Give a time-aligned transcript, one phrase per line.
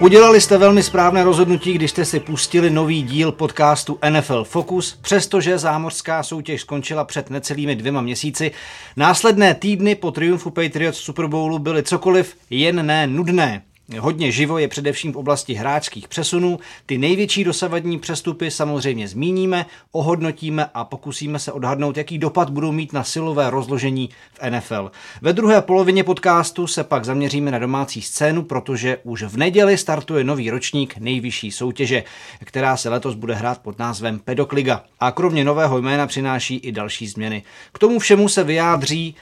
[0.00, 5.58] Udělali jste velmi správné rozhodnutí, když jste si pustili nový díl podcastu NFL Focus, přestože
[5.58, 8.50] zámořská soutěž skončila před necelými dvěma měsíci.
[8.96, 13.62] Následné týdny po triumfu Patriots Super Bowlu byly cokoliv jen ne nudné.
[13.98, 16.58] Hodně živo je především v oblasti hráčských přesunů.
[16.86, 22.92] Ty největší dosavadní přestupy samozřejmě zmíníme, ohodnotíme a pokusíme se odhadnout, jaký dopad budou mít
[22.92, 24.90] na silové rozložení v NFL.
[25.22, 30.24] Ve druhé polovině podcastu se pak zaměříme na domácí scénu, protože už v neděli startuje
[30.24, 32.04] nový ročník nejvyšší soutěže,
[32.44, 34.84] která se letos bude hrát pod názvem Pedokliga.
[35.00, 37.42] A kromě nového jména přináší i další změny.
[37.72, 39.14] K tomu všemu se vyjádří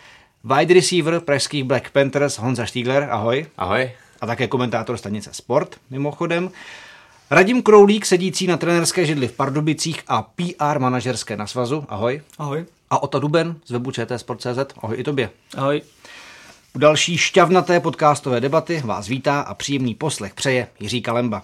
[0.44, 3.08] wide receiver pražských Black Panthers Honza Stiegler.
[3.10, 3.46] Ahoj.
[3.56, 6.50] Ahoj a také komentátor stanice Sport, mimochodem.
[7.30, 11.84] Radim Kroulík, sedící na trenerské židli v Pardubicích a PR manažerské na svazu.
[11.88, 12.22] Ahoj.
[12.38, 12.66] Ahoj.
[12.90, 14.58] A Ota Duben z webu Sport.cz.
[14.82, 15.30] Ahoj i tobě.
[15.56, 15.82] Ahoj.
[16.74, 21.42] U další šťavnaté podcastové debaty vás vítá a příjemný poslech přeje Jiří Kalemba.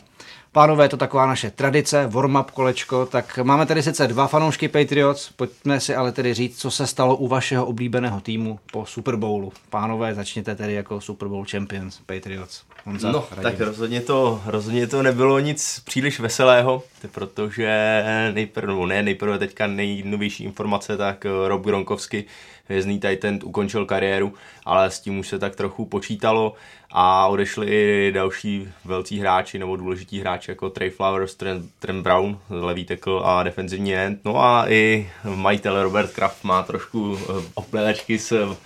[0.55, 5.31] Pánové, je to taková naše tradice, warm-up kolečko, tak máme tady sice dva fanoušky Patriots,
[5.37, 9.53] pojďme si ale tedy říct, co se stalo u vašeho oblíbeného týmu po Super Bowlu.
[9.71, 12.63] Pánové, začněte tedy jako Super Bowl champions Patriots.
[12.85, 13.43] Honza, no, radím.
[13.43, 16.83] tak rozhodně to, rozhodně to nebylo nic příliš veselého,
[17.13, 18.03] protože
[18.35, 22.25] nejprve, no ne, nejprve teďka nejnovější informace, tak Rob Gronkowski
[22.69, 26.55] hvězdný Titan ukončil kariéru, ale s tím už se tak trochu počítalo
[26.97, 32.39] a odešli i další velcí hráči nebo důležití hráči jako Trey Flowers, Trent, Trent Brown,
[32.51, 34.21] levý tackle a defenzivní end.
[34.25, 38.57] No a i majitel Robert Kraft má trošku eh, opledačky s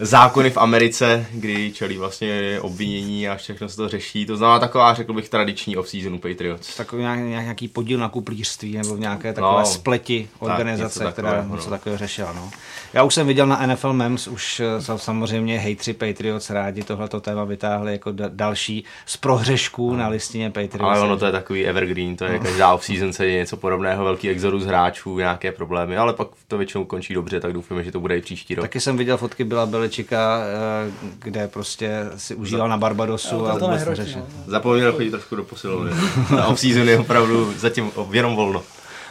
[0.00, 4.26] zákony v Americe, kdy čelí vlastně obvinění a všechno se to řeší.
[4.26, 6.76] To znamená taková, řekl bych, tradiční off-seasonu Patriots.
[6.76, 11.70] Takový nějaký podíl na kuplířství nebo v nějaké takové no, spleti organizace, tak, která něco
[11.70, 11.70] no.
[11.70, 12.32] takového řešila.
[12.32, 12.50] No.
[12.92, 17.44] Já už jsem viděl na NFL Mems, už eh, samozřejmě hejtři Patriots rádi tohleto téma
[17.44, 19.96] vytáhli jako da- další z prohřešků no.
[19.98, 20.80] na listině Patriots.
[20.80, 22.40] Ale ono to je takový evergreen, to je no.
[22.40, 26.84] každá off-season se je něco podobného, velký exodus hráčů, nějaké problémy, ale pak to většinou
[26.84, 28.64] končí dobře, tak doufáme, že to bude i příští rok.
[28.64, 33.70] Taky jsem viděl fotky Byla Beličika, eh, kde prostě si užíval na Barbadosu a to
[33.70, 34.20] neřešil.
[34.20, 34.26] No.
[34.46, 35.90] Zapomněl chodit trošku do posilovny.
[36.36, 38.62] na off-season je opravdu zatím jenom volno.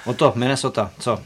[0.05, 1.19] O to, Minnesota, co?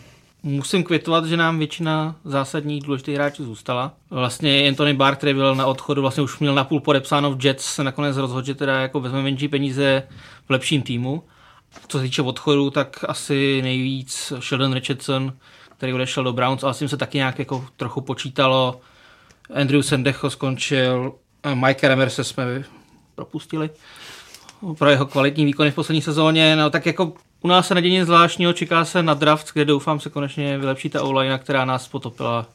[0.43, 3.93] Musím kvitovat, že nám většina zásadních důležitých hráčů zůstala.
[4.09, 7.83] Vlastně Anthony Barr, který byl na odchodu, vlastně už měl napůl podepsáno v Jets, se
[7.83, 10.03] nakonec rozhodl, že teda jako vezme menší peníze
[10.47, 11.23] v lepším týmu.
[11.87, 15.33] Co se týče odchodu, tak asi nejvíc Sheldon Richardson,
[15.77, 18.81] který odešel do Browns, ale s tím se taky nějak jako trochu počítalo.
[19.53, 21.13] Andrew Sendecho skončil,
[21.53, 22.63] Mike Remerse jsme
[23.15, 23.69] propustili
[24.77, 26.55] pro jeho kvalitní výkony v poslední sezóně.
[26.55, 29.99] No tak jako u nás se neděje nic zvláštního, čeká se na draft, kde doufám
[29.99, 32.45] se konečně vylepší ta online, která nás potopila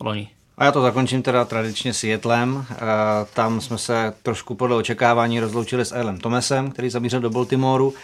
[0.00, 0.28] loni.
[0.58, 2.66] A já to zakončím teda tradičně s Jetlem.
[3.34, 7.94] Tam jsme se trošku podle očekávání rozloučili s Elem Tomesem, který zamířil do Baltimoru.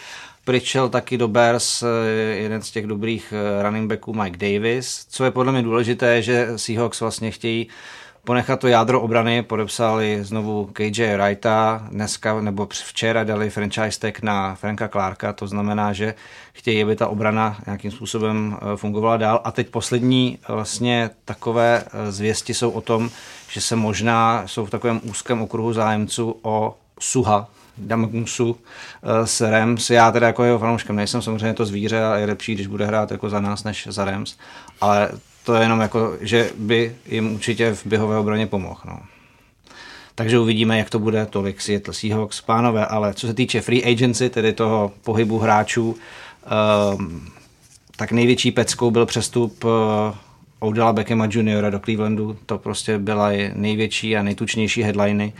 [0.45, 1.87] Přišel taky do Bears eh,
[2.35, 5.05] jeden z těch dobrých eh, running backů Mike Davis.
[5.09, 7.67] Co je podle mě důležité, že Seahawks vlastně chtějí
[8.25, 14.55] ponechat to jádro obrany, podepsali znovu KJ Wrighta, dneska nebo včera dali franchise tag na
[14.55, 16.15] Franka Clarka, to znamená, že
[16.53, 19.41] chtějí, aby ta obrana nějakým způsobem eh, fungovala dál.
[19.43, 23.09] A teď poslední vlastně takové eh, zvěsti jsou o tom,
[23.49, 27.47] že se možná jsou v takovém úzkém okruhu zájemců o Suha,
[27.77, 28.57] Damgusu
[29.03, 29.89] eh, s Rams.
[29.89, 33.11] Já teda jako jeho fanouškem nejsem, samozřejmě to zvíře a je lepší, když bude hrát
[33.11, 34.35] jako za nás, než za Rams.
[34.81, 35.09] Ale
[35.43, 38.81] to je jenom jako, že by jim určitě v běhové obraně pomohl.
[38.85, 38.99] No.
[40.15, 44.29] Takže uvidíme, jak to bude tolik Seattle Seahawks, pánové, ale co se týče free agency,
[44.29, 45.95] tedy toho pohybu hráčů,
[46.97, 47.31] um,
[47.95, 49.71] tak největší peckou byl přestup uh,
[50.59, 52.37] Odela Beckhama juniora do Clevelandu.
[52.45, 55.33] To prostě byla největší a nejtučnější headliny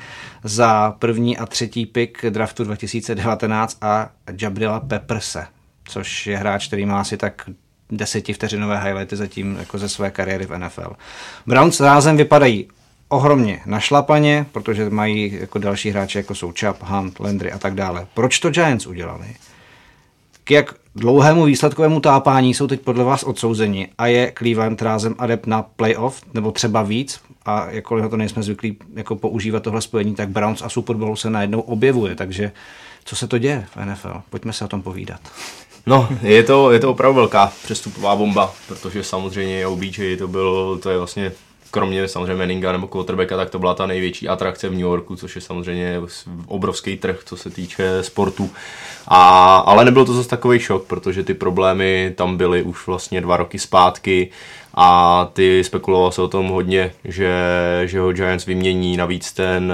[0.44, 4.10] za první a třetí pick draftu 2019 a
[4.42, 5.48] Jabrila Pepperse,
[5.86, 7.50] což je hráč, který má asi tak
[7.92, 10.96] desetivteřinové highlighty zatím jako ze své kariéry v NFL.
[11.48, 12.68] Browns rázem vypadají
[13.10, 18.08] ohromně našlapaně, protože mají jako další hráče, jako jsou Chubb, Hunt, Landry a tak dále.
[18.14, 19.26] Proč to Giants udělali?
[20.44, 25.48] K jak dlouhému výsledkovému tápání jsou teď podle vás odsouzeni a je Cleveland rázem adept
[25.48, 30.30] na playoff, nebo třeba víc, a jakkoliv to nejsme zvyklí jako používat tohle spojení, tak
[30.30, 32.52] Browns a Super Bowl se najednou objevuje, takže
[33.06, 34.22] co se to děje v NFL?
[34.30, 35.22] Pojďme se o tom povídat.
[35.86, 40.90] No, je to, je to opravdu velká přestupová bomba, protože samozřejmě OBJ to byl, to
[40.90, 41.32] je vlastně
[41.72, 45.36] kromě samozřejmě Manninga nebo quarterbacka, tak to byla ta největší atrakce v New Yorku, což
[45.36, 46.02] je samozřejmě
[46.48, 48.50] obrovský trh, co se týče sportu.
[49.08, 53.38] A, ale nebyl to zase takový šok, protože ty problémy tam byly už vlastně dva
[53.38, 54.32] roky zpátky
[54.76, 57.34] a ty spekuloval se o tom hodně, že,
[57.86, 59.74] že ho Giants vymění, navíc ten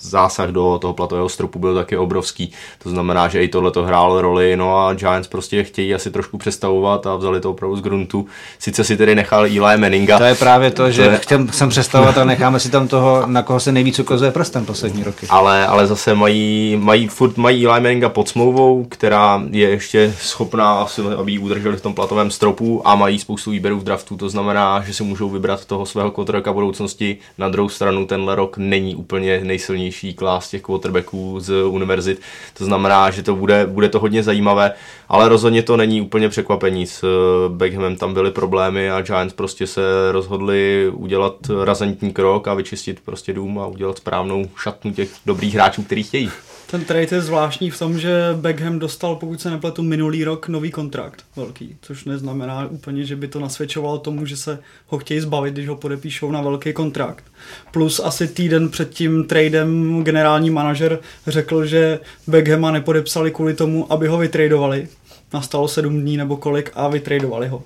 [0.00, 2.52] zásah do toho platového stropu byl taky obrovský,
[2.82, 6.38] to znamená, že i tohle to hrálo roli, no a Giants prostě chtějí asi trošku
[6.38, 8.26] přestavovat a vzali to opravdu z gruntu.
[8.58, 10.18] Sice si tedy nechal Eli Meninga.
[10.18, 11.18] To je právě to, že to je...
[11.18, 15.04] chtěl jsem přestavovat a necháme si tam toho, na koho se nejvíc ukazuje prstem poslední
[15.04, 15.26] roky.
[15.30, 20.86] Ale, ale zase mají, mají, furt mají Eli Meninga pod smlouvou, která je ještě schopná,
[21.18, 24.82] aby ji udrželi v tom platovém stropu a mají spoustu výběrů v draftu, to znamená,
[24.86, 27.18] že si můžou vybrat toho svého quarterbacka budoucnosti.
[27.38, 32.20] Na druhou stranu tenhle rok není úplně nejsilnější klás těch quarterbacků z univerzit,
[32.58, 34.72] to znamená, že to bude, bude to hodně zajímavé,
[35.08, 36.86] ale rozhodně to není úplně překvapení.
[36.86, 37.04] S
[37.48, 39.82] Beckhamem tam byly problémy a Giants prostě se
[40.12, 41.34] rozhodli udělat
[41.64, 46.30] razantní krok a vyčistit prostě dům a udělat správnou šatnu těch dobrých hráčů, který chtějí.
[46.72, 48.10] Ten trade je zvláštní v tom, že
[48.40, 53.28] Beckham dostal, pokud se nepletu, minulý rok nový kontrakt velký, což neznamená úplně, že by
[53.28, 57.24] to nasvědčovalo tomu, že se ho chtějí zbavit, když ho podepíšou na velký kontrakt.
[57.72, 64.06] Plus asi týden před tím tradem generální manažer řekl, že Beckhama nepodepsali kvůli tomu, aby
[64.06, 64.88] ho vytradovali.
[65.34, 67.62] Nastalo sedm dní nebo kolik a vytradovali ho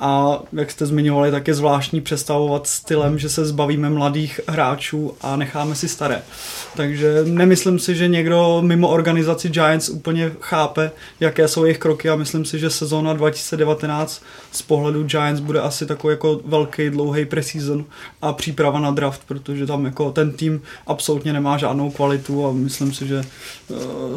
[0.00, 5.36] a jak jste zmiňovali, tak je zvláštní představovat stylem, že se zbavíme mladých hráčů a
[5.36, 6.22] necháme si staré.
[6.76, 10.90] Takže nemyslím si, že někdo mimo organizaci Giants úplně chápe,
[11.20, 14.22] jaké jsou jejich kroky a myslím si, že sezóna 2019
[14.52, 17.84] z pohledu Giants bude asi takový jako velký, dlouhý preseason
[18.22, 22.92] a příprava na draft, protože tam jako ten tým absolutně nemá žádnou kvalitu a myslím
[22.92, 23.24] si, že
[23.68, 23.76] uh,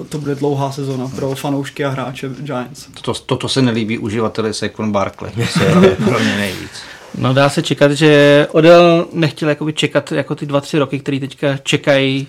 [0.10, 2.83] to bude dlouhá sezóna pro fanoušky a hráče Giants.
[2.94, 5.32] Toto, toto se nelíbí uživateli Saquon Barkley
[6.06, 6.72] pro mě nejvíc.
[7.18, 11.20] No dá se čekat, že Odell nechtěl jakoby čekat jako ty dva, tři roky, které
[11.20, 12.28] teďka čekají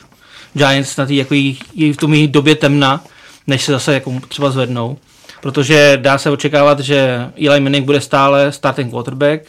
[0.52, 3.04] Giants na tý, jako jí, jí v tom době temna,
[3.46, 4.98] než se zase jako třeba zvednou.
[5.40, 9.40] Protože dá se očekávat, že Eli Manning bude stále starting quarterback.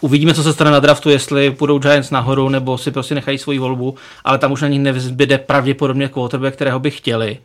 [0.00, 3.58] Uvidíme, co se stane na draftu, jestli půjdou Giants nahoru, nebo si prostě nechají svoji
[3.58, 3.94] volbu,
[4.24, 7.38] ale tam už na nich nezbyde pravděpodobně quarterback, kterého by chtěli.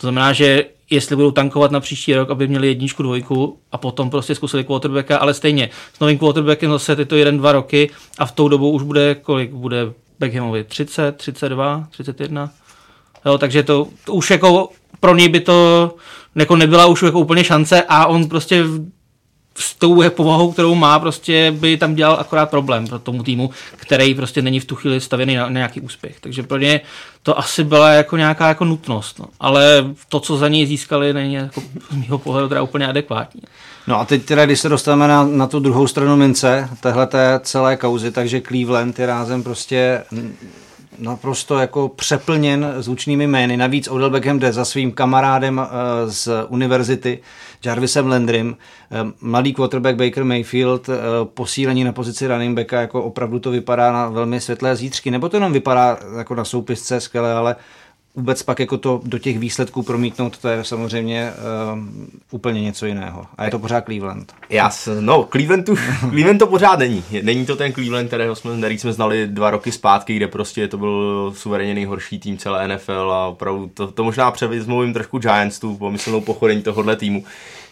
[0.00, 4.10] To znamená, že jestli budou tankovat na příští rok, aby měli jedničku, dvojku a potom
[4.10, 8.32] prostě zkusili quarterbacka, ale stejně s novým quarterbackem zase tyto jeden, dva roky a v
[8.32, 9.50] tou dobu už bude kolik?
[9.52, 12.50] Bude Beckhamovi 30, 32, 31?
[13.26, 14.68] Jo, takže to, to už jako
[15.00, 15.94] pro něj by to
[16.34, 18.64] jako nebyla už jako úplně šance a on prostě
[19.60, 24.14] s tou povahou, kterou má, prostě by tam dělal akorát problém pro tomu týmu, který
[24.14, 26.20] prostě není v tu chvíli stavěný na, na nějaký úspěch.
[26.20, 26.80] Takže pro ně
[27.22, 29.18] to asi byla jako nějaká jako nutnost.
[29.18, 29.26] No.
[29.40, 31.60] Ale to, co za něj získali, není jako
[31.90, 33.42] z mého pohledu teda úplně adekvátní.
[33.86, 37.08] No a teď teda, když se dostaneme na, na tu druhou stranu mince, téhle
[37.40, 40.02] celé kauzy, takže Cleveland je rázem prostě
[41.00, 43.56] naprosto jako přeplněn zvučnými jmény.
[43.56, 45.64] Navíc Odell Beckham jde za svým kamarádem uh,
[46.10, 47.18] z univerzity,
[47.64, 48.56] Jarvisem Landrym.
[49.02, 50.94] Uh, mladý quarterback Baker Mayfield, uh,
[51.24, 55.10] posílení na pozici running backa, jako opravdu to vypadá na velmi světlé zítřky.
[55.10, 57.56] Nebo to jenom vypadá jako na soupisce skvěle, ale
[58.14, 61.32] vůbec pak jako to do těch výsledků promítnout, to je samozřejmě
[61.72, 61.78] uh,
[62.30, 63.26] úplně něco jiného.
[63.38, 64.34] A je to pořád Cleveland.
[64.48, 64.70] Já,
[65.00, 65.76] no, Cleveland, tu,
[66.10, 67.04] Cleveland to pořád není.
[67.22, 70.78] Není to ten Cleveland, kterého jsme, který jsme znali dva roky zpátky, kde prostě to
[70.78, 75.58] byl suverénně nejhorší tým celé NFL a opravdu to, to možná převezmou jim trošku Giants,
[75.58, 77.24] tu pomyslnou pochodení tohohle týmu.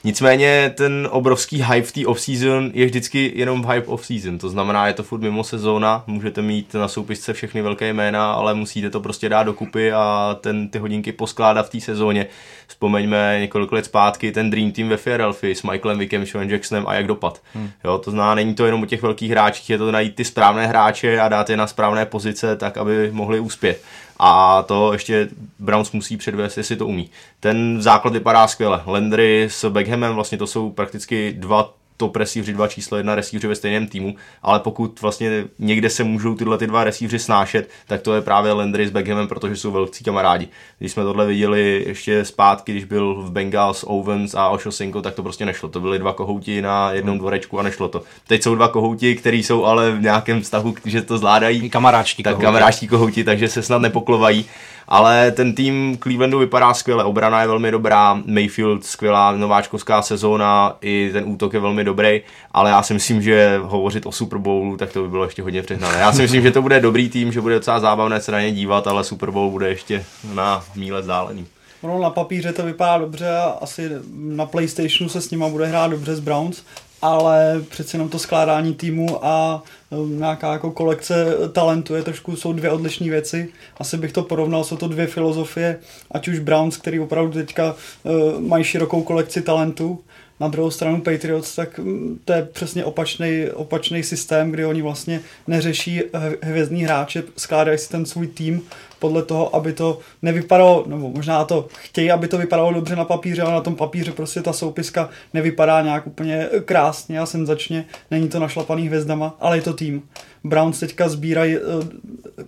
[0.05, 4.93] Nicméně ten obrovský hype v té off-season je vždycky jenom hype off-season, to znamená, je
[4.93, 9.29] to furt mimo sezóna, můžete mít na soupisce všechny velké jména, ale musíte to prostě
[9.29, 12.27] dát dokupy a ten, ty hodinky poskládat v té sezóně.
[12.67, 16.95] Vzpomeňme několik let zpátky ten Dream Team ve Philadelphia s Michaelem Wickem, Sean Jacksonem a
[16.95, 17.41] jak dopad.
[17.55, 17.71] Hmm.
[17.85, 20.67] Jo, to znamená, není to jenom o těch velkých hráčích, je to najít ty správné
[20.67, 23.83] hráče a dát je na správné pozice, tak aby mohli uspět
[24.19, 27.11] a to ještě Browns musí předvést, jestli to umí.
[27.41, 28.83] Ten základ vypadá skvěle.
[28.87, 33.55] Landry s Beckhamem, vlastně to jsou prakticky dva top receiveři, dva číslo jedna receiveři ve
[33.55, 38.15] stejném týmu, ale pokud vlastně někde se můžou tyhle ty dva receiveři snášet, tak to
[38.15, 40.49] je právě Landry s Beckhamem, protože jsou velcí kamarádi.
[40.79, 45.23] Když jsme tohle viděli ještě zpátky, když byl v Bengals Owens a Oshosenko, tak to
[45.23, 45.69] prostě nešlo.
[45.69, 47.19] To byly dva kohouti na jednom hmm.
[47.19, 48.03] dvorečku a nešlo to.
[48.27, 51.71] Teď jsou dva kohouti, kteří jsou ale v nějakém vztahu, že to zvládají.
[51.71, 52.45] Kamaráčtí tak kohouti.
[52.45, 54.47] kamaráčtí kohouti, takže se snad nepoklovají
[54.89, 61.11] ale ten tým Clevelandu vypadá skvěle, obrana je velmi dobrá, Mayfield skvělá nováčkovská sezóna, i
[61.13, 62.21] ten útok je velmi dobrý,
[62.53, 65.63] ale já si myslím, že hovořit o Super Bowlu, tak to by bylo ještě hodně
[65.63, 65.99] přehnané.
[65.99, 68.53] Já si myslím, že to bude dobrý tým, že bude docela zábavné se na ně
[68.53, 70.05] dívat, ale Super Bowl bude ještě
[70.35, 71.47] na míle vzdálený.
[71.81, 75.91] Ono na papíře to vypadá dobře a asi na PlayStationu se s nima bude hrát
[75.91, 76.63] dobře z Browns,
[77.03, 82.53] ale přece jenom to skládání týmu a um, nějaká jako kolekce talentu je trošku, jsou
[82.53, 83.49] dvě odlišné věci.
[83.79, 85.79] Asi bych to porovnal, jsou to dvě filozofie,
[86.11, 89.99] ať už Browns, který opravdu teďka uh, mají širokou kolekci talentu,
[90.41, 95.21] Na druhou stranu Patriots, tak mm, to je přesně opačný, opačný systém, kdy oni vlastně
[95.47, 96.03] neřeší
[96.43, 98.63] hvězdní hráče, skládají si ten svůj tým
[98.99, 103.43] podle toho, aby to nevypadalo, nebo možná to chtějí, aby to vypadalo dobře na papíře,
[103.43, 108.41] ale na tom papíře prostě ta soupiska nevypadá nějak úplně krásně a senzačně, není to
[108.41, 110.03] našlapaný hvězdama, ale je to tým.
[110.45, 111.61] Browns teďka sbírají eh,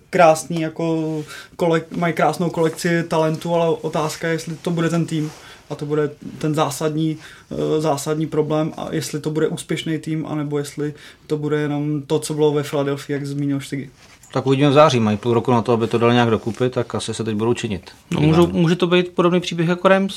[0.09, 1.23] krásný, jako
[1.55, 5.31] kolek, mají krásnou kolekci talentu, ale otázka je, jestli to bude ten tým
[5.71, 7.17] a to bude ten zásadní,
[7.51, 10.93] eh, zásadní problém a jestli to bude úspěšný tým, anebo jestli
[11.27, 13.89] to bude jenom to, co bylo ve Philadelphia, jak zmínil Štigy.
[14.33, 16.95] Tak uvidíme v září, mají půl roku na to, aby to dali nějak dokupy, tak
[16.95, 17.91] asi se teď budou činit.
[18.11, 20.15] No, můžu, může to být podobný příběh jako Rams,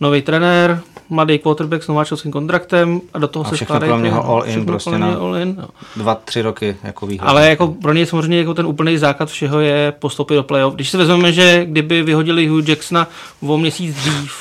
[0.00, 4.24] nový trenér, mladý quarterback s nováčovským kontraktem a do toho a se všechno kolem něho
[4.24, 5.68] all in, prostě na all in, no.
[5.96, 7.28] dva, tři roky jako výhled.
[7.28, 10.74] Ale jako pro ně samozřejmě jako ten úplný základ všeho je postoupit do playoff.
[10.74, 13.08] Když si vezmeme, že kdyby vyhodili Hugh Jacksona
[13.40, 14.32] o měsíc dřív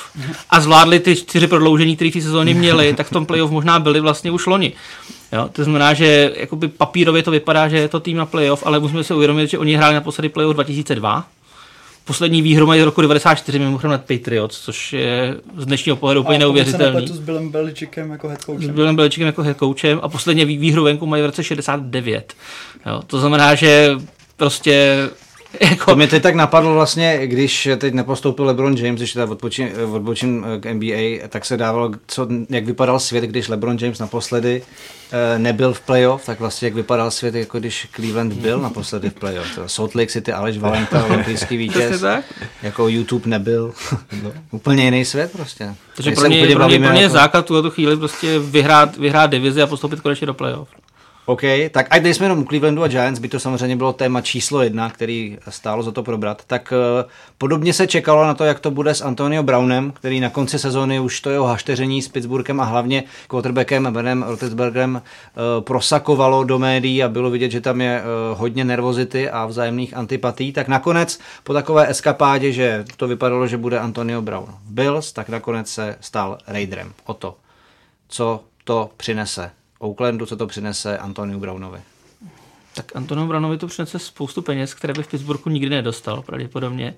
[0.50, 4.00] a zvládli ty čtyři prodloužení, které v sezóně měli, tak v tom playoff možná byli
[4.00, 4.74] vlastně už loni.
[5.34, 8.80] Jo, to znamená, že jakoby papírově to vypadá, že je to tým na playoff, ale
[8.80, 11.28] musíme si uvědomit, že oni hráli naposledy playoff 2002.
[12.06, 16.40] Poslední výhru mají z roku 94 mimochodem nad Patriots, což je z dnešního pohledu úplně
[16.40, 17.08] neuvěřitelný.
[17.08, 18.64] s Billem Beličíkem jako head coachem.
[18.64, 22.34] S Billem Beličíkem jako head coachem a posledně výhru venku mají v roce 69.
[22.86, 23.96] Jo, to znamená, že
[24.38, 24.98] prostě
[25.70, 25.86] jako...
[25.86, 30.46] To mě teď tak napadlo vlastně, když teď nepostoupil LeBron James, když teda odbočím, odbočím
[30.60, 34.62] k NBA, tak se dávalo, co, jak vypadal svět, když LeBron James naposledy
[35.12, 39.14] eh, nebyl v playoff, tak vlastně jak vypadal svět, jako když Cleveland byl naposledy v
[39.14, 39.60] playoff.
[39.68, 42.04] Salt Lake City, Aleš Valenta, olympijský vítěz,
[42.64, 43.74] jako YouTube nebyl.
[44.24, 44.32] no.
[44.52, 45.76] Úplně jiný svět prostě.
[45.96, 47.14] Takže pro mě, pro mě, pro mě jako...
[47.14, 50.70] základ tuhle chvíli prostě vyhrát, vyhrát divizi a postoupit konečně do playoff.
[51.26, 54.90] OK, tak ať nejsme jenom Clevelandu a Giants, by to samozřejmě bylo téma číslo jedna,
[54.90, 58.96] který stálo za to probrat, tak uh, podobně se čekalo na to, jak to bude
[58.96, 63.04] s Antonio Brownem, který na konci sezóny už to jeho hašteření s Pittsburghem a hlavně
[63.28, 68.66] quarterbackem Benem Roethlisbergerem uh, prosakovalo do médií a bylo vidět, že tam je uh, hodně
[68.66, 74.22] nervozity a vzájemných antipatí, tak nakonec po takové eskapádě, že to vypadalo, že bude Antonio
[74.22, 76.94] Brown Bills, tak nakonec se stal Raiderem.
[77.06, 77.36] O to,
[78.08, 79.52] co to přinese
[79.84, 81.82] Oaklandu, co to přinese Antoniu Brownovi?
[82.76, 86.96] Tak Antoniu Brownovi to přinese spoustu peněz, které by v Pittsburghu nikdy nedostal, pravděpodobně.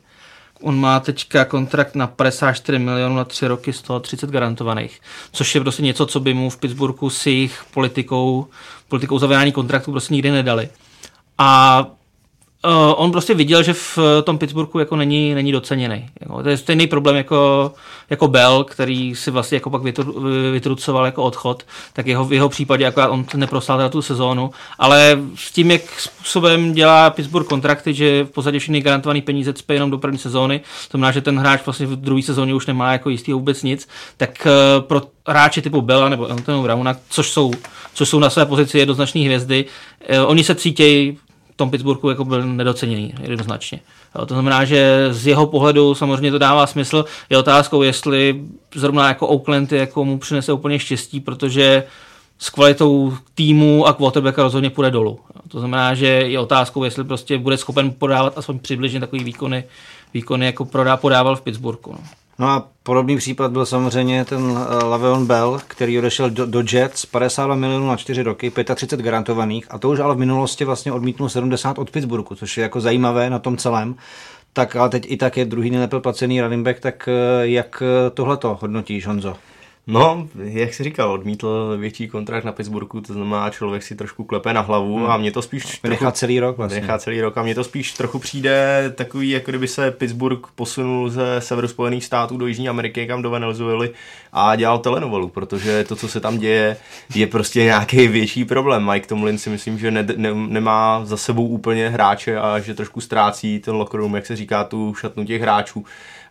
[0.61, 5.01] On má teďka kontrakt na 54 milionů na 3 roky, z toho 30 garantovaných,
[5.31, 8.47] což je prostě něco, co by mu v Pittsburghu s jejich politikou,
[8.87, 10.69] politikou zavírání kontraktu prostě nikdy nedali.
[11.37, 11.85] A
[12.95, 16.05] on prostě viděl, že v tom Pittsburghu jako není, není doceněný.
[16.21, 17.71] Jako, to je stejný problém jako,
[18.09, 19.81] jako Bell, který si vlastně jako pak
[20.51, 25.51] vytrucoval jako odchod, tak jeho, v jeho případě jako on neproslal tu sezónu, ale s
[25.51, 29.97] tím, jak způsobem dělá Pittsburgh kontrakty, že v podstatě všechny garantované peníze cpe jenom do
[29.97, 33.33] první sezóny, to znamená, že ten hráč vlastně v druhé sezóně už nemá jako jistý
[33.33, 37.51] vůbec nic, tak uh, pro hráče typu Bella nebo Antonu Browna, což jsou,
[37.93, 39.65] což jsou na své pozici jednoznačné hvězdy,
[40.25, 41.17] oni se cítějí
[41.55, 43.79] tom Pittsburghu jako byl nedoceněný jednoznačně.
[44.15, 47.05] Jo, to znamená, že z jeho pohledu samozřejmě to dává smysl.
[47.29, 48.41] Je otázkou, jestli
[48.75, 51.83] zrovna jako Oakland jako mu přinese úplně štěstí, protože
[52.39, 55.19] s kvalitou týmu a quarterbacka rozhodně půjde dolů.
[55.47, 59.63] To znamená, že je otázkou, jestli prostě bude schopen podávat aspoň přibližně takový výkony,
[60.13, 61.91] výkony jako podával v Pittsburghu.
[61.91, 61.99] No.
[62.39, 67.05] No a podobný případ byl samozřejmě ten eh, Laveon Bell, který odešel do, do Jets,
[67.05, 71.29] 52 milionů na 4 roky, 35 garantovaných a to už ale v minulosti vlastně odmítnul
[71.29, 73.95] 70 od Pittsburghu, což je jako zajímavé na tom celém.
[74.53, 78.09] Tak ale teď i tak je druhý nejlépe placený running back, tak eh, jak eh,
[78.09, 79.35] tohleto hodnotíš, Honzo?
[79.87, 84.53] No, jak jsi říkal, odmítl větší kontrakt na Pittsburghu, to znamená, člověk si trošku klepe
[84.53, 85.05] na hlavu hmm.
[85.05, 85.81] a mě to spíš...
[85.81, 86.81] Nechá celý rok vlastně.
[86.81, 91.09] Nechá celý rok a mě to spíš trochu přijde takový, jako kdyby se Pittsburgh posunul
[91.09, 93.89] ze severu Spojených států do Jižní Ameriky, kam do Venezuely
[94.33, 96.77] a dělal telenovelu, protože to, co se tam děje,
[97.15, 98.91] je prostě nějaký větší problém.
[98.91, 103.01] Mike Tomlin si myslím, že ne, ne, nemá za sebou úplně hráče a že trošku
[103.01, 105.85] ztrácí ten locker room, jak se říká, tu šatnu těch hráčů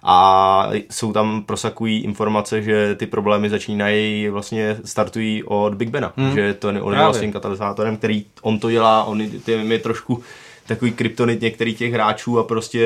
[0.05, 6.35] a jsou tam prosakují informace, že ty problémy začínají vlastně startují od Big Bena, hmm.
[6.35, 10.23] že to on je vlastně katalyzátorem, který on to dělá, on je trošku
[10.67, 12.79] takový kryptonit některých těch hráčů a prostě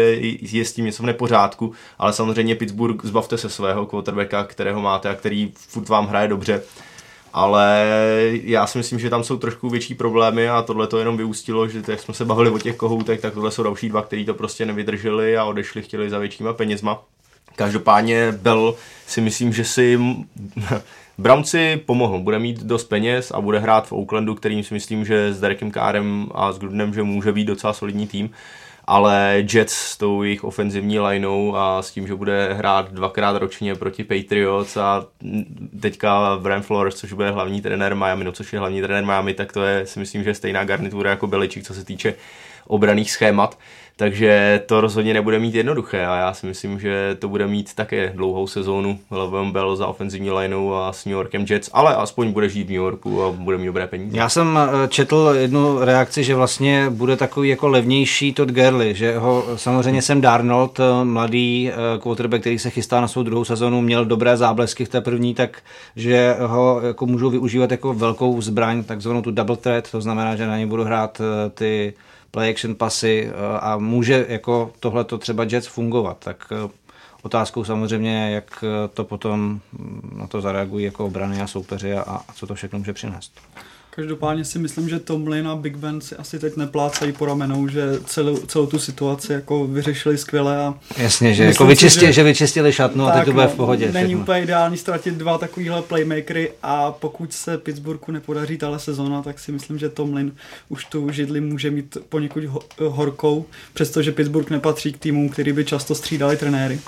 [0.53, 5.09] je s tím něco v nepořádku, ale samozřejmě Pittsburgh zbavte se svého quarterbacka, kterého máte
[5.09, 6.63] a který furt vám hraje dobře
[7.39, 7.87] ale
[8.43, 11.83] já si myslím, že tam jsou trošku větší problémy a tohle to jenom vyústilo, že
[11.89, 14.67] jak jsme se bavili o těch kohoutech, tak tohle jsou další dva, kteří to prostě
[14.67, 17.03] nevydrželi a odešli, chtěli za většíma penězma.
[17.57, 18.75] Každopádně Bell
[19.07, 20.01] si myslím, že si
[21.19, 25.33] Brownci pomohl, bude mít dost peněz a bude hrát v Oaklandu, kterým si myslím, že
[25.33, 28.31] s Derekem Kárem a s Grudnem, že může být docela solidní tým
[28.89, 33.75] ale Jets s tou jejich ofenzivní lineou a s tím, že bude hrát dvakrát ročně
[33.75, 35.07] proti Patriots a
[35.81, 39.53] teďka Brian Flores, což bude hlavní trenér Miami, no což je hlavní trenér Miami, tak
[39.53, 42.15] to je si myslím, že stejná garnitura jako Beličík, co se týče
[42.67, 43.59] obraných schémat
[43.99, 48.13] takže to rozhodně nebude mít jednoduché a já si myslím, že to bude mít také
[48.17, 52.49] dlouhou sezónu Le'Veon Bell za ofenzivní lineou a s New Yorkem Jets, ale aspoň bude
[52.49, 54.17] žít v New Yorku a bude mít dobré peníze.
[54.17, 59.19] Já jsem eh, četl jednu reakci, že vlastně bude takový jako levnější Todd Gurley, že
[59.19, 63.81] ho samozřejmě jsem Darnold, eh, mladý eh, quarterback, který se chystá na svou druhou sezónu,
[63.81, 65.59] měl dobré záblesky v té první, tak
[65.97, 70.47] že ho jako můžou využívat jako velkou zbraň, takzvanou tu double threat, to znamená, že
[70.47, 71.21] na ně budou hrát
[71.55, 71.95] ty
[72.31, 76.71] play action pasy eh, a může jako tohleto třeba Jets fungovat, tak eh,
[77.23, 82.01] otázkou samozřejmě, jak eh, to potom mm, na to zareagují jako obrany a soupeři a,
[82.01, 83.41] a co to všechno může přinést.
[83.99, 87.83] Každopádně si myslím, že Tomlin a Big Ben si asi teď neplácají po ramenou, že
[88.05, 90.57] celou, celou tu situaci jako vyřešili skvěle.
[90.57, 93.93] A Jasně, že, jako vyčistili, že, že vyčistili šatnu a teď to bude v pohodě.
[93.93, 94.23] Není všechno.
[94.23, 99.53] úplně ideální ztratit dva takovýhle playmakery a pokud se Pittsburghu nepodaří tahle sezóna, tak si
[99.53, 100.33] myslím, že Tomlin
[100.69, 102.45] už tu židli může mít poněkud
[102.81, 106.81] horkou, přestože Pittsburgh nepatří k týmům, který by často střídali trenéry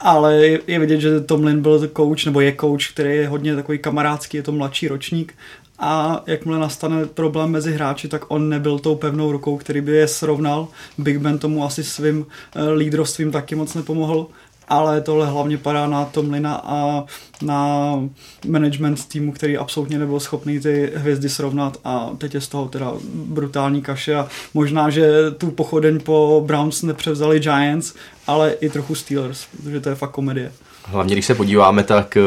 [0.00, 4.36] ale je vidět, že Tomlin byl coach, nebo je coach, který je hodně takový kamarádský,
[4.36, 5.34] je to mladší ročník
[5.78, 10.08] a jakmile nastane problém mezi hráči, tak on nebyl tou pevnou rukou, který by je
[10.08, 10.68] srovnal.
[10.98, 12.26] Big Ben tomu asi svým
[12.56, 14.26] eh, lídrovstvím taky moc nepomohl,
[14.68, 17.04] ale tohle hlavně padá na Tomlina a
[17.42, 17.94] na
[18.46, 22.92] management týmu, který absolutně nebyl schopný ty hvězdy srovnat a teď je z toho teda
[23.14, 27.94] brutální kaše a možná, že tu pochodeň po Browns nepřevzali Giants,
[28.26, 30.52] ale i trochu Steelers, protože to je fakt komedie.
[30.86, 32.20] Hlavně, když se podíváme, tak eh,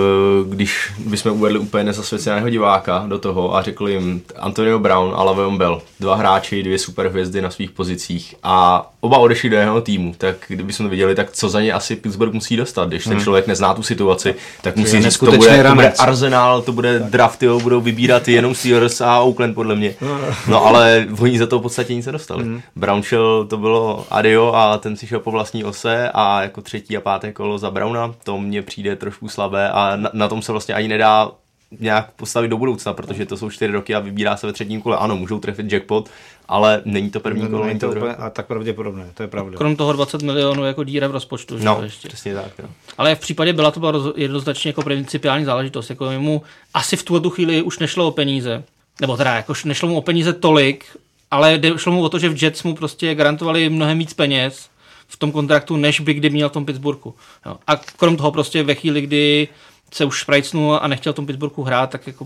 [0.50, 5.58] když bychom uvedli úplně nezasvěceného diváka do toho a řekli jim Antonio Brown a Le'Veon
[5.58, 10.36] Bell, dva hráči, dvě superhvězdy na svých pozicích a oba odešli do jeho týmu, tak
[10.48, 13.22] kdybychom to viděli, tak co za ně asi Pittsburgh musí dostat, když ten hmm.
[13.24, 17.44] člověk nezná tu situaci, tak musí říct, to bude, to bude arzenál, to bude draft,
[17.44, 19.96] jo, budou vybírat jenom Steelers a Oakland podle mě.
[20.48, 22.44] No ale oni za to v podstatě nic nedostali.
[22.44, 22.62] Hmm.
[22.76, 26.98] Brown šel, to bylo adio a ten si šel po vlastní ose a jako třetí
[26.98, 30.52] a páté kolo za Browna, to mně přijde trošku slabé a na, na tom se
[30.52, 31.32] vlastně ani nedá
[31.80, 34.98] nějak postavit do budoucna, protože to jsou čtyři roky a vybírá se ve třetím kole.
[34.98, 36.10] Ano, můžou trefit jackpot,
[36.48, 37.66] ale není to první kolo.
[37.66, 39.58] Není to úplně, a tak pravděpodobné, to je pravda.
[39.58, 41.58] Krom toho 20 milionů jako díra v rozpočtu.
[41.62, 42.08] No, ještě.
[42.08, 42.52] přesně tak.
[42.64, 42.70] No.
[42.98, 45.90] Ale v případě byla to byla jednoznačně jako principiální záležitost.
[45.90, 46.42] Jako mu
[46.74, 48.64] asi v tuhle chvíli už nešlo o peníze.
[49.02, 50.86] Nebo teda jako nešlo mu o peníze tolik,
[51.32, 54.70] ale šlo mu o to, že v Jets mu prostě garantovali mnohem víc peněz
[55.08, 57.14] v tom kontraktu, než by kdy měl v tom Pittsburghu.
[57.46, 57.58] Jo.
[57.68, 59.48] A krom toho prostě ve chvíli, kdy
[59.94, 62.26] se už šprajcnul a nechtěl v tom Pittsburghu hrát, tak jako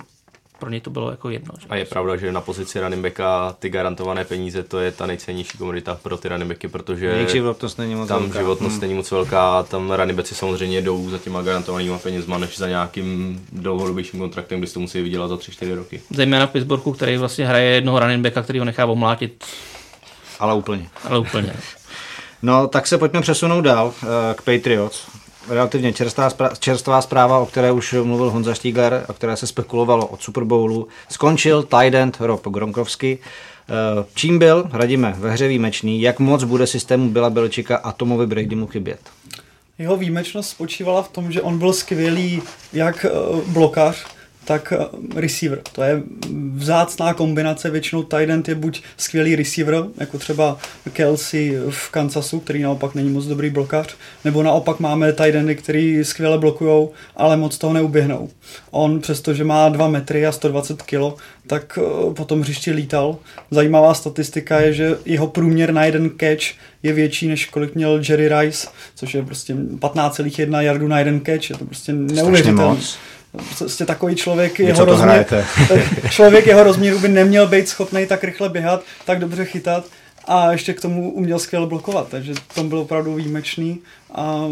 [0.62, 1.54] pro ně to bylo jako jedno.
[1.60, 1.68] Že?
[1.70, 5.58] A je pravda, že na pozici running backa ty garantované peníze, to je ta nejcennější
[5.58, 8.40] komodita pro ty running backy, protože Jejich životnost není moc tam velká.
[8.40, 8.82] životnost hmm.
[8.82, 13.42] není moc velká, tam running backy samozřejmě jdou za těma garantovanými penězma, než za nějakým
[13.52, 16.02] dlouhodobějším kontraktem, kdy to musí vydělat za 3-4 roky.
[16.10, 19.44] Zejména v Pittsburghu, který vlastně hraje jednoho running backa, který ho nechá omlátit.
[20.40, 20.90] Ale úplně.
[21.04, 21.54] Ale úplně.
[22.42, 25.08] No, tak se pojďme přesunout dál eh, k Patriots.
[25.50, 30.22] Relativně čerstvá, čerstvá zpráva, o které už mluvil Honza Stígler, o které se spekulovalo od
[30.22, 30.88] Super Bowlu.
[31.10, 33.20] Skončil tight end Rob Gronkowski.
[33.70, 38.28] Eh, čím byl, radíme, ve hře výjimečný, jak moc bude systému Bila Belčika a Tomovi
[38.28, 39.00] Bradymu chybět?
[39.78, 42.42] Jeho výjimečnost spočívala v tom, že on byl skvělý
[42.74, 43.10] jak eh,
[43.48, 44.06] blokař,
[44.46, 45.62] tak eh, receiver.
[45.72, 46.02] To je
[46.54, 50.58] vzácná kombinace, většinou tight end je buď skvělý receiver, jako třeba
[50.94, 56.04] Kelsey v Kansasu, který naopak není moc dobrý blokař, nebo naopak máme tight endy, který
[56.04, 58.30] skvěle blokujou, ale moc toho neuběhnou.
[58.72, 63.18] On přestože má 2 metry a 120 kg, tak eh, po tom hřišti lítal.
[63.52, 66.44] Zajímavá statistika je, že jeho průměr na jeden catch
[66.84, 71.50] je větší, než kolik měl Jerry Rice, což je prostě 15,1 yardu na jeden catch,
[71.50, 72.78] je to prostě neuvěřitelné
[73.58, 75.26] Prostě takový člověk, Vy jeho rozměr,
[76.10, 79.86] člověk jeho rozměru by neměl být schopný tak rychle běhat, tak dobře chytat
[80.26, 83.80] a ještě k tomu uměl skvěle blokovat, takže to byl opravdu výjimečný
[84.16, 84.48] a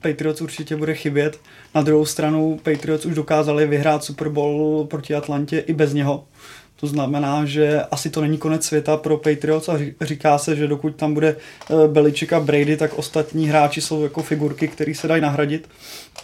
[0.00, 1.40] Patriots určitě bude chybět.
[1.74, 6.24] Na druhou stranu Patriots už dokázali vyhrát Super Bowl proti Atlantě i bez něho.
[6.76, 10.96] To znamená, že asi to není konec světa pro Patriots a říká se, že dokud
[10.96, 15.22] tam bude eh, Beliček a Brady, tak ostatní hráči jsou jako figurky, které se dají
[15.22, 15.68] nahradit.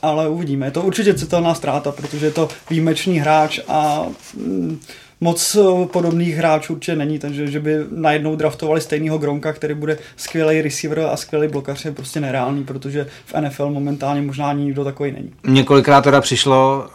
[0.02, 0.66] Ale uvidíme.
[0.66, 4.80] Je to určitě citelná ztráta, protože je to výjimečný hráč a mm,
[5.22, 9.98] moc eh, podobných hráčů určitě není, takže že by najednou draftovali stejného Gronka, který bude
[10.16, 14.84] skvělý receiver a skvělý blokař, je prostě nereálný, protože v NFL momentálně možná ani nikdo
[14.84, 15.32] takový není.
[15.46, 16.86] Několikrát teda přišlo,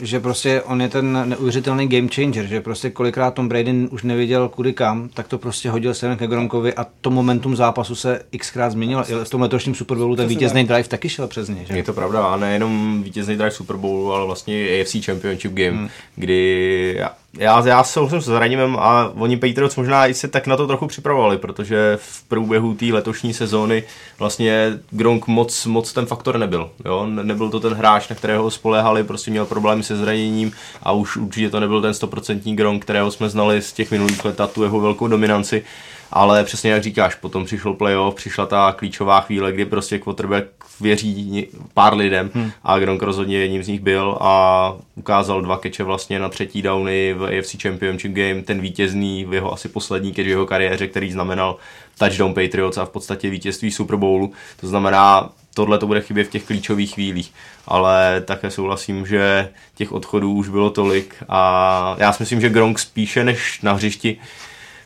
[0.00, 4.02] eh, že prostě on je ten neuvěřitelný game changer, že prostě kolikrát Tom Brady už
[4.02, 8.20] nevěděl kudy kam, tak to prostě hodil se ke Gronkovi a to momentum zápasu se
[8.38, 9.10] xkrát změnilo.
[9.10, 11.66] I v tom letošním Super Bowlu ten vítězný drive taky šel přes něj.
[11.68, 11.76] Že?
[11.76, 15.88] Je to pravda, a nejenom vítězný drive Super Bowlu, ale vlastně AFC Championship Game, hmm.
[16.16, 16.98] kdy
[17.38, 20.86] já, já souhlasím s zraněním a oni Patriots možná i se tak na to trochu
[20.86, 23.84] připravovali, protože v průběhu té letošní sezóny
[24.18, 26.70] vlastně Gronk moc, moc ten faktor nebyl.
[26.84, 27.06] Jo?
[27.06, 31.50] Nebyl to ten hráč, na kterého spoléhali, prostě měl problémy se zraněním a už určitě
[31.50, 34.80] to nebyl ten 100% Gronk, kterého jsme znali z těch minulých let a tu jeho
[34.80, 35.64] velkou dominanci
[36.12, 40.46] ale přesně jak říkáš, potom přišel playoff, přišla ta klíčová chvíle, kdy prostě quarterback
[40.80, 42.52] věří pár lidem hmm.
[42.64, 47.14] a Gronk rozhodně jedním z nich byl a ukázal dva keče vlastně na třetí downy
[47.14, 51.12] v AFC Championship Game, ten vítězný v jeho asi poslední keč v jeho kariéře, který
[51.12, 51.56] znamenal
[51.98, 54.32] touchdown Patriots a v podstatě vítězství Super Bowlu.
[54.60, 57.32] To znamená, tohle to bude chybět v těch klíčových chvílích,
[57.66, 62.78] ale také souhlasím, že těch odchodů už bylo tolik a já si myslím, že Gronk
[62.78, 64.18] spíše než na hřišti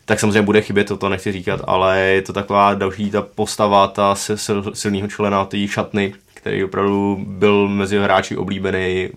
[0.06, 3.88] tak samozřejmě bude chybět, to, to nechci říkat, ale je to taková další ta postava,
[3.88, 9.08] ta sil, silného člena té šatny, který opravdu byl mezi hráči oblíbený,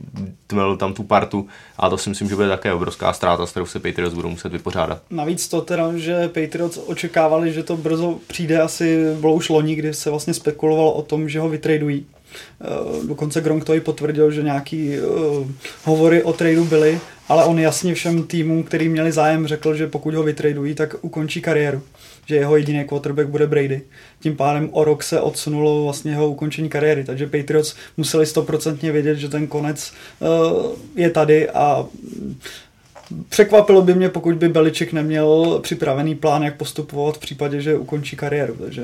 [0.51, 1.47] měl tam tu partu
[1.77, 4.51] a to si myslím, že bude také obrovská ztráta, s kterou se Patriots budou muset
[4.51, 5.01] vypořádat.
[5.09, 9.93] Navíc to teda, že Patriots očekávali, že to brzo přijde, asi bylo už loni, kdy
[9.93, 12.05] se vlastně spekulovalo o tom, že ho vytradují.
[12.61, 15.47] Eh, dokonce Gronk to i potvrdil, že nějaký uh,
[15.83, 20.13] hovory o tradu byly ale on jasně všem týmům, který měli zájem, řekl, že pokud
[20.13, 21.81] ho vytradují, tak ukončí kariéru.
[22.25, 23.81] Že jeho jediný quarterback bude Brady.
[24.19, 29.15] Tím pádem o rok se odsunulo vlastně jeho ukončení kariéry, takže Patriots museli stoprocentně vědět,
[29.15, 31.85] že ten konec uh, je tady a
[33.29, 38.15] Překvapilo by mě, pokud by Beliček neměl připravený plán, jak postupovat v případě, že ukončí
[38.15, 38.53] kariéru.
[38.53, 38.83] Takže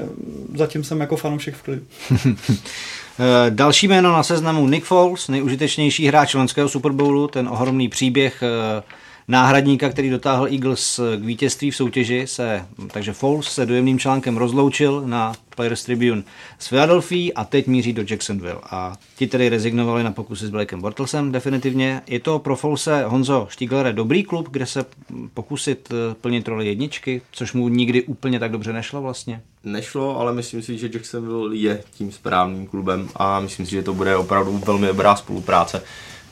[0.55, 1.81] zatím jsem jako fanoušek v klidu.
[3.19, 8.43] Eh, další jméno na seznamu Nick Foles, nejužitečnější hráč loňského Super Bowlu, ten ohromný příběh
[8.43, 8.83] eh,
[9.27, 15.03] náhradníka, který dotáhl Eagles k vítězství v soutěži, se, takže Foles se dojemným článkem rozloučil
[15.05, 16.23] na Players Tribune
[16.59, 18.59] z Philadelphia a teď míří do Jacksonville.
[18.71, 22.01] A ti tedy rezignovali na pokusy s Blackem Bortlesem definitivně.
[22.07, 24.85] Je to pro Folse Honzo Stiglere dobrý klub, kde se
[25.33, 29.41] pokusit eh, plnit roli jedničky, což mu nikdy úplně tak dobře nešlo vlastně?
[29.63, 33.93] Nešlo, ale myslím si, že Jacksonville je tím správným klubem a myslím si, že to
[33.93, 35.83] bude opravdu velmi dobrá spolupráce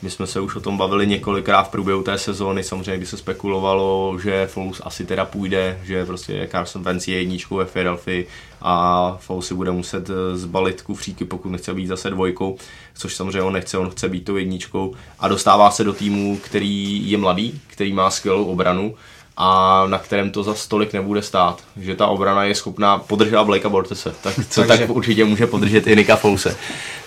[0.04, 3.16] my jsme se už o tom bavili několikrát v průběhu té sezóny, samozřejmě kdy se
[3.16, 8.24] spekulovalo, že Foles asi teda půjde, že prostě Carson Wentz je jedničkou ve Philadelphia
[8.62, 12.56] a Foles si bude muset eh, zbalit kufříky, pokud nechce být zase dvojkou,
[12.94, 17.10] což samozřejmě on nechce, on chce být tou jedničkou a dostává se do týmu, který
[17.10, 18.94] je mladý, který má skvělou obranu,
[19.36, 21.62] a na kterém to za stolik nebude stát.
[21.76, 24.86] Že ta obrana je schopná podržet Blakea Bortese, tak co Takže...
[24.86, 26.56] tak určitě může podržet i Nika Fouse.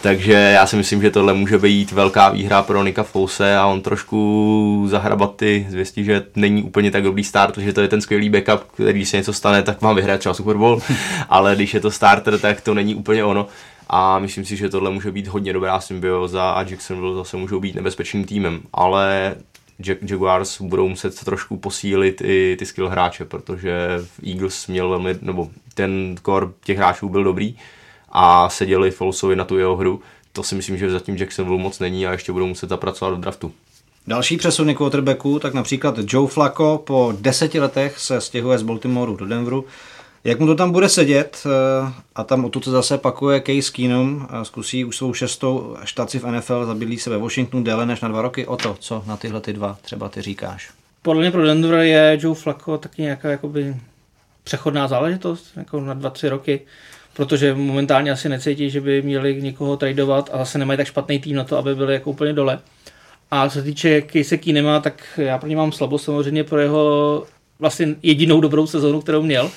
[0.01, 3.81] Takže já si myslím, že tohle může být velká výhra pro Nika Fouse a on
[3.81, 8.29] trošku zahrabat ty zvěstí, že není úplně tak dobrý start, že to je ten skvělý
[8.29, 10.81] backup, který když se něco stane, tak vám vyhraje třeba Super Bowl,
[11.29, 13.47] ale když je to starter, tak to není úplně ono.
[13.89, 17.75] A myslím si, že tohle může být hodně dobrá symbioza a Jacksonville zase můžou být
[17.75, 19.35] nebezpečným týmem, ale
[20.01, 26.15] Jaguars budou muset trošku posílit i ty skill hráče, protože Eagles měl velmi, nebo ten
[26.25, 27.55] core těch hráčů byl dobrý
[28.09, 30.01] a seděli Folsovi na tu jeho hru.
[30.33, 33.51] To si myslím, že zatím Jacksonville moc není a ještě budou muset zapracovat do draftu.
[34.07, 39.25] Další přesuny quarterbacku, tak například Joe Flacco po deseti letech se stěhuje z Baltimoreu do
[39.25, 39.65] Denveru.
[40.23, 43.71] Jak mu to tam bude sedět eh, a tam o to se zase pakuje Case
[43.71, 48.07] Keenum, zkusí už svou šestou štaci v NFL, zabydlí se ve Washingtonu déle než na
[48.07, 48.47] dva roky.
[48.47, 50.69] O to, co na tyhle ty dva třeba ty říkáš?
[51.01, 53.75] Podle mě pro Denver je Joe Flacco taky nějaká jakoby
[54.43, 56.61] přechodná záležitost, jako na dva, tři roky,
[57.17, 61.35] protože momentálně asi necítí, že by měli někoho tradovat a zase nemají tak špatný tým
[61.35, 62.59] na to, aby byli jako úplně dole.
[63.31, 67.23] A co se týče Case Keenema, tak já pro ně mám slabost samozřejmě pro jeho
[67.59, 69.51] vlastně jedinou dobrou sezónu, kterou měl.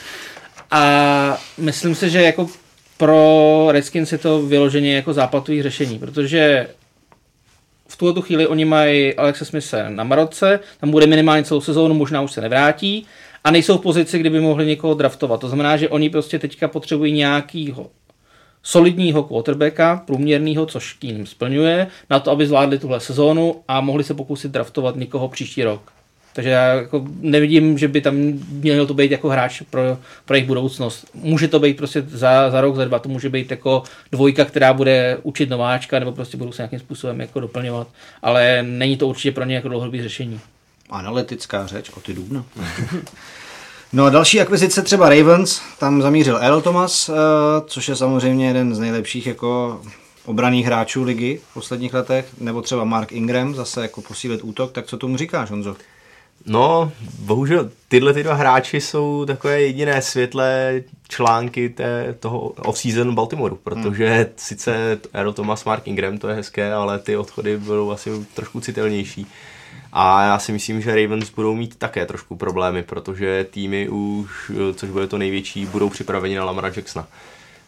[0.71, 2.49] A myslím si, že jako
[2.97, 6.69] pro Redskins je to vyloženě jako záplatový řešení, protože
[7.89, 12.21] v tuhle chvíli oni mají Alexe Smise na Maroce, tam bude minimálně celou sezónu, možná
[12.21, 13.07] už se nevrátí
[13.45, 15.41] a nejsou v pozici, kdyby mohli někoho draftovat.
[15.41, 17.91] To znamená, že oni prostě teďka potřebují nějakýho
[18.63, 24.15] solidního quarterbacka, průměrného, což Keenum splňuje, na to, aby zvládli tuhle sezónu a mohli se
[24.15, 25.93] pokusit draftovat někoho příští rok.
[26.33, 28.15] Takže já jako nevidím, že by tam
[28.51, 31.07] měl to být jako hráč pro, pro jejich budoucnost.
[31.15, 34.73] Může to být prostě za, za rok, za dva, to může být jako dvojka, která
[34.73, 37.89] bude učit nováčka, nebo prostě budou se nějakým způsobem jako doplňovat,
[38.23, 40.41] ale není to určitě pro ně jako dlouhodobý řešení.
[40.91, 42.45] Analytická řeč, o ty důvno.
[43.93, 47.15] No a další akvizice třeba Ravens, tam zamířil Earl Thomas, uh,
[47.67, 49.81] což je samozřejmě jeden z nejlepších jako
[50.25, 54.87] obraných hráčů ligy v posledních letech, nebo třeba Mark Ingram, zase jako posílit útok, tak
[54.87, 55.77] co tomu říkáš, Honzo?
[56.47, 63.57] No, bohužel tyhle ty dva hráči jsou takové jediné světlé články té, toho off-season Baltimoreu,
[63.57, 64.27] protože hmm.
[64.37, 69.27] sice Earl Thomas, Mark Ingram, to je hezké, ale ty odchody budou asi trošku citelnější.
[69.93, 74.91] A já si myslím, že Ravens budou mít také trošku problémy, protože týmy už, což
[74.91, 77.07] bude to největší, budou připraveni na Lamara Jacksona.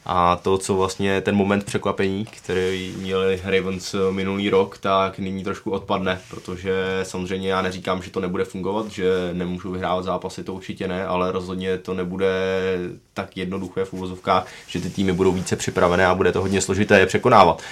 [0.06, 5.70] A to, co vlastně ten moment překvapení, který měli Ravens minulý rok, tak nyní trošku
[5.70, 10.88] odpadne, protože samozřejmě já neříkám, že to nebude fungovat, že nemůžu vyhrávat zápasy, to určitě
[10.88, 12.28] ne, ale rozhodně to nebude
[13.14, 17.00] tak jednoduché v úvozovkách, že ty týmy budou více připravené a bude to hodně složité
[17.00, 17.62] je překonávat.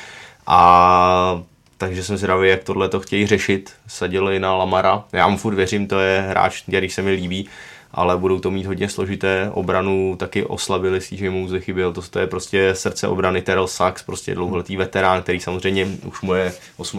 [0.47, 1.43] A
[1.81, 3.73] takže jsem zvědavý, jak tohle to chtějí řešit.
[3.87, 5.05] Sadili na Lamara.
[5.12, 7.49] Já mu furt věřím, to je hráč, který se mi líbí,
[7.93, 9.51] ale budou to mít hodně složité.
[9.55, 11.93] Obranu taky oslabili, že mu chyběl.
[11.93, 16.35] To, to je prostě srdce obrany Terrell Sachs, prostě dlouholetý veterán, který samozřejmě už mu
[16.35, 16.53] je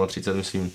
[0.08, 0.72] 38, myslím,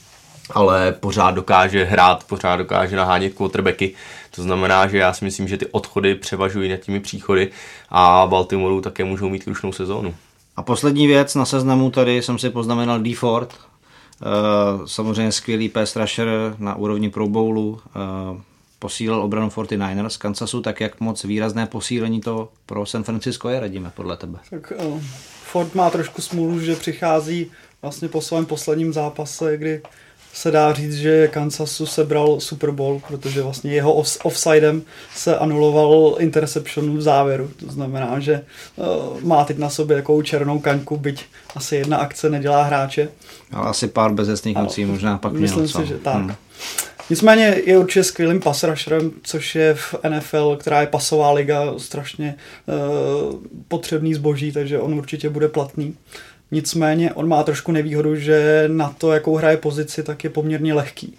[0.50, 3.94] ale pořád dokáže hrát, pořád dokáže nahánět quarterbacky.
[4.36, 7.50] To znamená, že já si myslím, že ty odchody převažují nad těmi příchody
[7.88, 10.14] a Baltimoreu také můžou mít krušnou sezónu.
[10.56, 13.14] A poslední věc na seznamu tady jsem si poznamenal D.
[13.14, 13.54] Ford,
[14.86, 18.40] samozřejmě skvělý pass rusher na úrovni Pro Bowlu, eh,
[18.78, 23.92] posílil obranu 49ers Kansasu, tak jak moc výrazné posílení to pro San Francisco je, radíme
[23.94, 24.38] podle tebe?
[24.50, 25.00] Tak uh,
[25.44, 27.50] Ford má trošku smůlu, že přichází
[27.82, 29.82] vlastně po svém posledním zápase, kdy
[30.36, 34.82] se dá říct, že Kansasu sebral Super Bowl, protože vlastně jeho off- offsidem
[35.14, 37.50] se anuloval interception v závěru.
[37.66, 38.44] To znamená, že
[38.76, 38.86] uh,
[39.22, 43.08] má teď na sobě takovou černou kaňku, byť asi jedna akce nedělá hráče.
[43.52, 45.68] Ale asi pár bezesných nocí možná pak Myslím měl.
[45.68, 45.84] si, co?
[45.84, 46.14] že tak.
[46.14, 46.34] Hmm.
[47.10, 52.34] Nicméně je určitě skvělým pass rusherem, což je v NFL, která je pasová liga, strašně
[52.66, 53.34] uh,
[53.68, 55.94] potřebný zboží, takže on určitě bude platný.
[56.50, 61.18] Nicméně on má trošku nevýhodu, že na to, jakou hraje pozici, tak je poměrně lehký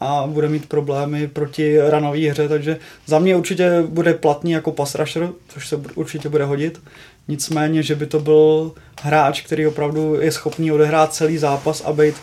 [0.00, 4.94] a bude mít problémy proti ranové hře, takže za mě určitě bude platný jako pass
[4.94, 6.80] rusher, což se určitě bude hodit.
[7.28, 12.14] Nicméně, že by to byl hráč, který opravdu je schopný odehrát celý zápas a být,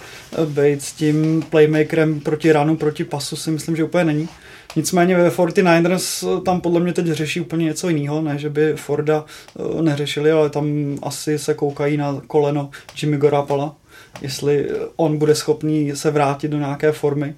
[0.45, 4.29] být s tím playmakerem proti ranu, proti pasu si myslím, že úplně není.
[4.75, 9.25] Nicméně ve 49ers tam podle mě teď řeší úplně něco jiného, ne, že by Forda
[9.25, 12.69] eh, neřešili, ale tam asi se koukají na koleno
[13.01, 13.75] Jimmy Gorapala,
[14.21, 17.35] jestli on bude schopný se vrátit do nějaké formy.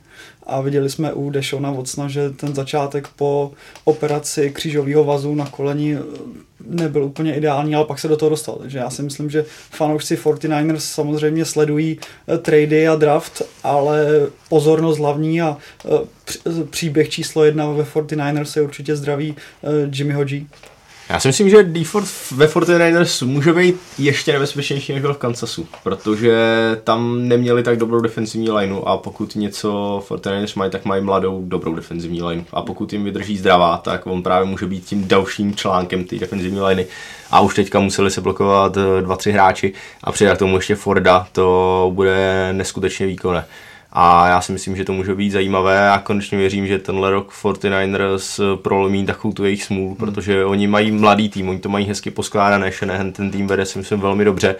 [0.47, 3.51] A viděli jsme u Dešona Vocna, že ten začátek po
[3.84, 5.97] operaci křížového vazu na koleni
[6.67, 8.56] nebyl úplně ideální, ale pak se do toho dostal.
[8.56, 14.06] Takže já si myslím, že fanoušci 49ers samozřejmě sledují eh, trady a draft, ale
[14.49, 20.45] pozornost hlavní a eh, příběh číslo jedna ve 49ers je určitě zdraví eh, Jimmyho G.
[21.10, 25.68] Já si myslím, že Deford ve 49ers může být ještě nebezpečnější než byl v Kansasu,
[25.84, 26.36] protože
[26.84, 31.76] tam neměli tak dobrou defenzivní lineu a pokud něco 49ers mají, tak mají mladou dobrou
[31.76, 36.04] defenzivní lineu a pokud jim vydrží zdravá, tak on právě může být tím dalším článkem
[36.04, 36.88] té defenzivní liney
[37.32, 40.76] a už teďka museli se blokovat eh, dva, tři hráči a přidat k tomu ještě
[40.76, 43.46] Forda, to bude neskutečně výkonné.
[43.98, 47.34] A já si myslím, že to může být zajímavé a konečně věřím, že tenhle rok
[47.44, 49.96] 49ers prolomí takovou tu jejich smůlu, hmm.
[49.96, 53.78] protože oni mají mladý tým, oni to mají hezky poskládané, Shanahan ten tým vede si
[53.78, 54.56] myslím velmi dobře,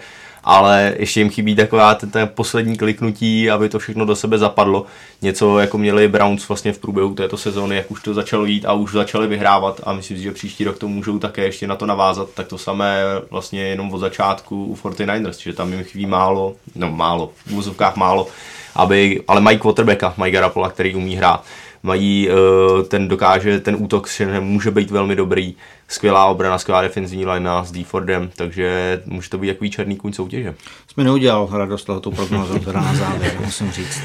[0.46, 4.86] ale ještě jim chybí taková ten, ten poslední kliknutí, aby to všechno do sebe zapadlo.
[5.22, 8.72] Něco jako měli Browns vlastně v průběhu této sezóny, jak už to začalo jít a
[8.72, 11.86] už začali vyhrávat a myslím si, že příští rok to můžou také ještě na to
[11.86, 16.54] navázat, tak to samé vlastně jenom od začátku u 49ers, že tam jim chybí málo,
[16.74, 18.28] no málo, v úzovkách málo,
[18.74, 21.44] aby, ale mají quarterbacka, mají Garapola, který umí hrát.
[21.86, 24.08] Mají, uh, ten dokáže, ten útok
[24.40, 25.54] může být velmi dobrý,
[25.88, 30.54] skvělá obrana, skvělá defenzivní linea s Defordem, takže může to být takový černý kůň soutěže.
[30.88, 34.00] Jsme neudělal radost tohoto prognozu, teda na závěr, musím říct.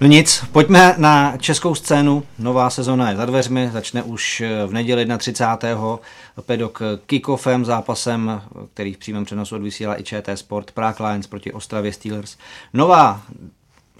[0.00, 2.22] No nic, pojďme na českou scénu.
[2.38, 5.98] Nová sezona je za dveřmi, začne už v neděli 31.
[6.40, 8.42] pedok kickoffem, zápasem,
[8.74, 12.36] který v přímém přenosu odvysílá i ČT Sport, Prague Lions proti Ostravě Steelers.
[12.74, 13.22] Nová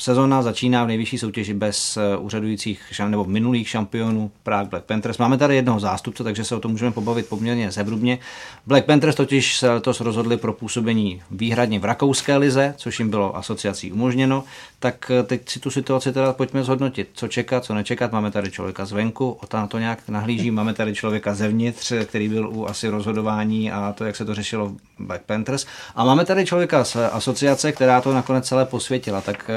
[0.00, 5.18] sezona začíná v nejvyšší soutěži bez eh, úřadujících nebo minulých šampionů Prague Black Panthers.
[5.18, 8.18] Máme tady jednoho zástupce, takže se o tom můžeme pobavit poměrně zebrubně.
[8.66, 13.36] Black Panthers totiž se letos rozhodli pro působení výhradně v rakouské lize, což jim bylo
[13.36, 14.44] asociací umožněno.
[14.78, 18.12] Tak eh, teď si tu situaci teda pojďme zhodnotit, co čekat, co nečekat.
[18.12, 22.48] Máme tady člověka zvenku, o tam to nějak nahlíží, máme tady člověka zevnitř, který byl
[22.48, 25.66] u asi rozhodování a to, jak se to řešilo v Black Panthers.
[25.94, 29.20] A máme tady člověka z asociace, která to nakonec celé posvětila.
[29.20, 29.50] Tak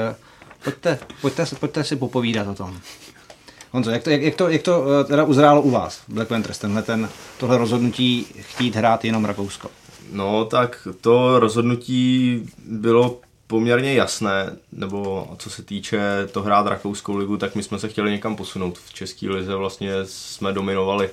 [0.64, 2.80] Pojďte, pojďte, pojďte si popovídat o tom.
[3.70, 6.58] Honzo, jak to, jak, jak to, jak to eh, teda uzrálo u vás, Black Panthers,
[6.58, 9.70] tenhle ten, tohle rozhodnutí chtít hrát jenom Rakousko?
[10.12, 17.36] No, tak to rozhodnutí bylo poměrně jasné, nebo co se týče to hrát Rakouskou ligu,
[17.36, 18.78] tak my jsme se chtěli někam posunout.
[18.78, 21.10] V České lize vlastně jsme dominovali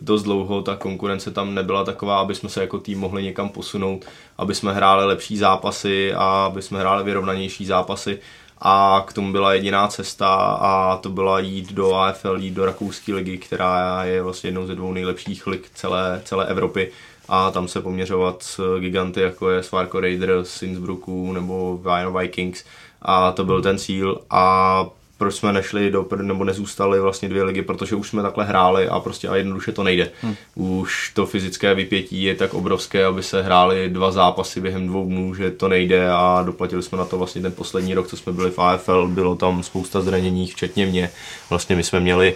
[0.00, 4.04] dost dlouho, ta konkurence tam nebyla taková, aby jsme se jako tým mohli někam posunout,
[4.38, 8.18] aby jsme hráli lepší zápasy a aby jsme hráli vyrovnanější zápasy
[8.66, 10.28] a k tomu byla jediná cesta
[10.60, 14.74] a to byla jít do AFL, jít do rakouské ligy, která je vlastně jednou ze
[14.74, 16.90] dvou nejlepších lig celé, celé Evropy.
[17.28, 21.80] A tam se poměřovat s giganty jako je Swarco Raiders, Innsbrucku nebo
[22.18, 22.64] Vikings.
[23.02, 24.20] A to byl ten cíl.
[24.30, 24.86] A
[25.24, 29.00] proč jsme nešli do, nebo nezůstali vlastně dvě ligy, protože už jsme takhle hráli a
[29.00, 30.10] prostě a jednoduše to nejde.
[30.22, 30.34] Hmm.
[30.54, 35.34] Už to fyzické vypětí je tak obrovské, aby se hráli dva zápasy během dvou dnů,
[35.34, 38.50] že to nejde a doplatili jsme na to vlastně ten poslední rok, co jsme byli
[38.50, 41.10] v AFL, bylo tam spousta zranění, včetně mě.
[41.50, 42.34] Vlastně my jsme měli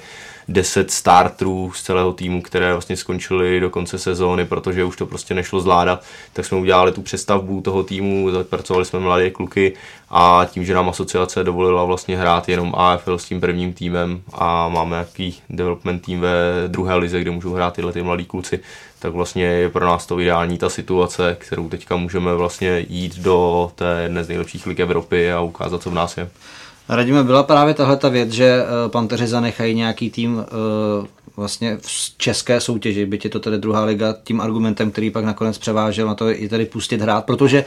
[0.48, 5.34] 10 starterů z celého týmu, které vlastně skončily do konce sezóny, protože už to prostě
[5.34, 9.72] nešlo zvládat, tak jsme udělali tu přestavbu toho týmu, zapracovali jsme mladé kluky
[10.10, 14.68] a tím, že nám asociace dovolila vlastně hrát jenom AFL s tím prvním týmem a
[14.68, 18.60] máme nějaký development tým ve druhé lize, kde můžou hrát tyhle ty mladí kluci,
[18.98, 23.70] tak vlastně je pro nás to ideální ta situace, kterou teďka můžeme vlastně jít do
[23.74, 26.28] té jedné z nejlepších lig Evropy a ukázat, co v nás je.
[26.88, 32.18] Radíme, byla právě tahle ta věc, že eh, Panteři zanechají nějaký tým eh, vlastně v
[32.18, 36.14] české soutěži, byť je to tedy druhá liga, tím argumentem, který pak nakonec převážel na
[36.14, 37.64] to i tady pustit hrát, protože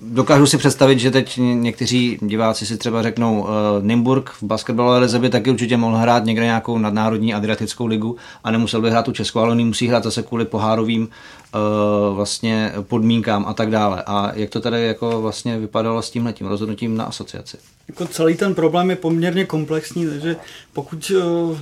[0.00, 3.48] dokážu si představit, že teď někteří diváci si třeba řeknou uh,
[3.80, 8.50] Nymburk v basketbalové lize by taky určitě mohl hrát někde nějakou nadnárodní adriatickou ligu a
[8.50, 13.44] nemusel by hrát tu českou, ale on musí hrát zase kvůli pohárovým uh, vlastně podmínkám
[13.48, 14.02] a tak dále.
[14.06, 17.56] A jak to tady jako vlastně vypadalo s tímhle tím rozhodnutím na asociaci?
[17.88, 20.36] Jako celý ten problém je poměrně komplexní, takže
[20.72, 21.12] pokud
[21.50, 21.58] uh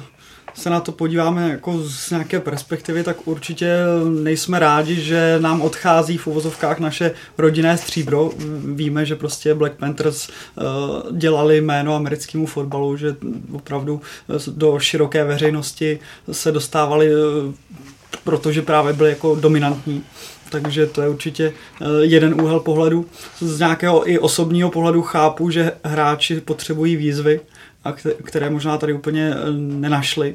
[0.56, 3.76] se na to podíváme jako z nějaké perspektivy, tak určitě
[4.22, 8.30] nejsme rádi, že nám odchází v uvozovkách naše rodinné stříbro.
[8.74, 10.62] Víme, že prostě Black Panthers eh,
[11.12, 13.16] dělali jméno americkému fotbalu, že
[13.52, 14.00] opravdu
[14.46, 15.98] do široké veřejnosti
[16.32, 17.52] se dostávali eh,
[18.24, 20.02] protože právě byli jako dominantní.
[20.50, 23.06] Takže to je určitě eh, jeden úhel pohledu.
[23.40, 27.40] Z nějakého i osobního pohledu chápu, že hráči potřebují výzvy,
[27.86, 27.92] a
[28.24, 30.34] které možná tady úplně eh, nenašli.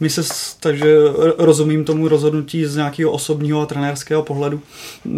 [0.00, 0.22] My se,
[0.60, 0.96] takže
[1.38, 4.60] rozumím tomu rozhodnutí z nějakého osobního a trenérského pohledu,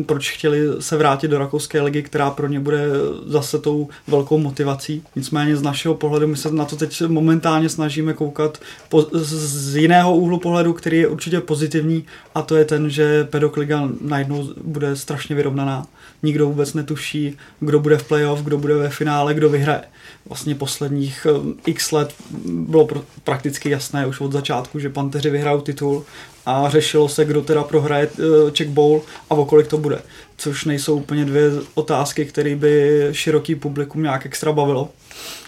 [0.06, 2.84] proč chtěli se vrátit do rakouské ligy, která pro ně bude
[3.26, 5.02] zase tou velkou motivací.
[5.16, 10.16] Nicméně z našeho pohledu my se na to teď momentálně snažíme koukat po, z jiného
[10.16, 12.04] úhlu pohledu, který je určitě pozitivní
[12.34, 15.86] a to je ten, že pedokliga najednou bude strašně vyrovnaná.
[16.22, 19.82] Nikdo vůbec netuší, kdo bude v playoff, kdo bude ve finále, kdo vyhraje
[20.28, 22.88] vlastně posledních eh, x let bylo
[23.24, 26.04] prakticky jasné už od začátku, že Panteři vyhrajou titul
[26.46, 30.02] a řešilo se, kdo teda prohraje eh, Czech Bowl a o kolik to bude.
[30.36, 34.88] Což nejsou úplně dvě otázky, které by široký publikum nějak extra bavilo.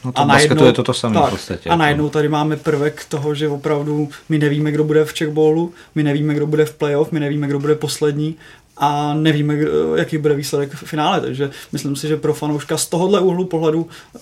[0.04, 1.68] No to a najednou, je to to samé tak, v podstatě.
[1.68, 1.78] A jako.
[1.78, 6.02] najednou tady máme prvek toho, že opravdu my nevíme, kdo bude v Czech Bowlu, my
[6.02, 8.36] nevíme, kdo bude v playoff, my nevíme, kdo bude poslední
[8.82, 9.56] a nevíme,
[9.96, 13.88] jaký bude výsledek v finále, takže myslím si, že pro fanouška z tohohle úhlu pohledu
[14.16, 14.20] eh,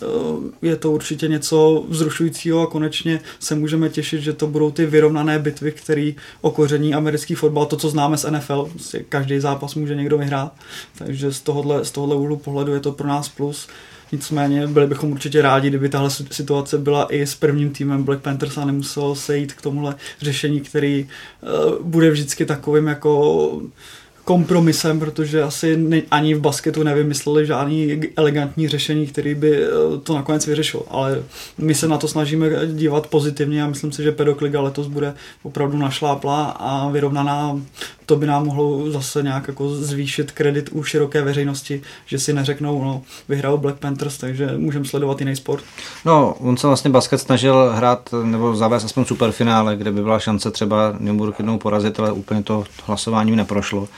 [0.63, 5.39] je to určitě něco vzrušujícího a konečně se můžeme těšit, že to budou ty vyrovnané
[5.39, 8.71] bitvy, které okoření americký fotbal, to, co známe z NFL,
[9.09, 10.53] každý zápas může někdo vyhrát,
[10.99, 13.69] takže z tohohle, z tohohle úhlu pohledu je to pro nás plus.
[14.13, 18.59] Nicméně byli bychom určitě rádi, kdyby tahle situace byla i s prvním týmem Black Panthers
[18.59, 21.09] a nemuselo se jít k tomuhle řešení, který
[21.43, 23.63] uh, bude vždycky takovým jako
[24.29, 25.79] kompromisem, protože asi
[26.11, 29.69] ani v basketu nevymysleli žádný elegantní řešení, který by eh,
[30.03, 30.83] to nakonec vyřešil.
[30.91, 31.23] Ale
[31.59, 35.79] my se na to snažíme dívat pozitivně a myslím si, že pedokliga letos bude opravdu
[35.79, 37.61] našláplá a vyrovnaná.
[38.07, 42.85] To by nám mohlo zase nějak jako zvýšit kredit u široké veřejnosti, že si neřeknou,
[42.85, 45.65] no, vyhrál Black Panthers, takže můžeme sledovat jiný sport.
[46.05, 50.51] No, on se vlastně basket snažil hrát nebo zavést aspoň superfinále, kde by byla šance
[50.51, 53.89] třeba Nürburg jednou porazit, ale úplně to hlasováním neprošlo.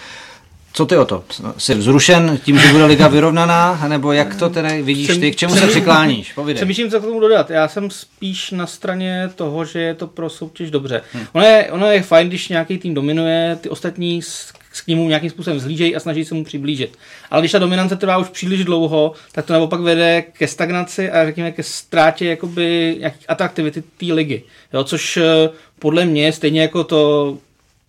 [0.81, 1.25] Co ty o to?
[1.59, 5.33] Jsi vzrušen tím, že bude liga vyrovnaná, nebo jak to tedy vidíš ty?
[5.33, 6.33] K čemu se přikláníš?
[6.33, 6.55] Povídej.
[6.55, 7.51] Přemýšlím, co k tomu dodat.
[7.51, 11.03] Já jsem spíš na straně toho, že je to pro soutěž dobře.
[11.13, 11.27] Hmm.
[11.33, 14.53] Ono, je, ono je fajn, když nějaký tým dominuje, ty ostatní s
[14.85, 16.99] k němu nějakým způsobem zhlížejí a snaží se mu přiblížit.
[17.31, 21.27] Ale když ta dominance trvá už příliš dlouho, tak to naopak vede ke stagnaci a
[21.27, 24.43] řekněme ke ztrátě jakoby atraktivity té ligy.
[24.73, 27.39] Jo, což eh, podle mě stejně jako to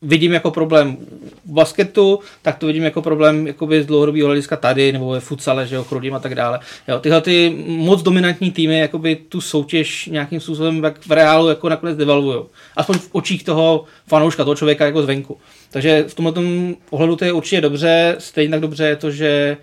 [0.01, 0.97] vidím jako problém
[1.45, 5.67] v basketu, tak to vidím jako problém jakoby z dlouhodobého hlediska tady, nebo ve futsale,
[5.67, 6.59] že jo, chrudím a tak dále.
[6.87, 11.97] Jo, tyhle ty moc dominantní týmy jakoby tu soutěž nějakým způsobem v reálu jako nakonec
[11.97, 12.39] devalvují.
[12.75, 15.37] Aspoň v očích toho fanouška, toho člověka jako zvenku.
[15.71, 16.33] Takže v tomhle
[16.89, 19.57] ohledu to je určitě dobře, stejně tak dobře je to, že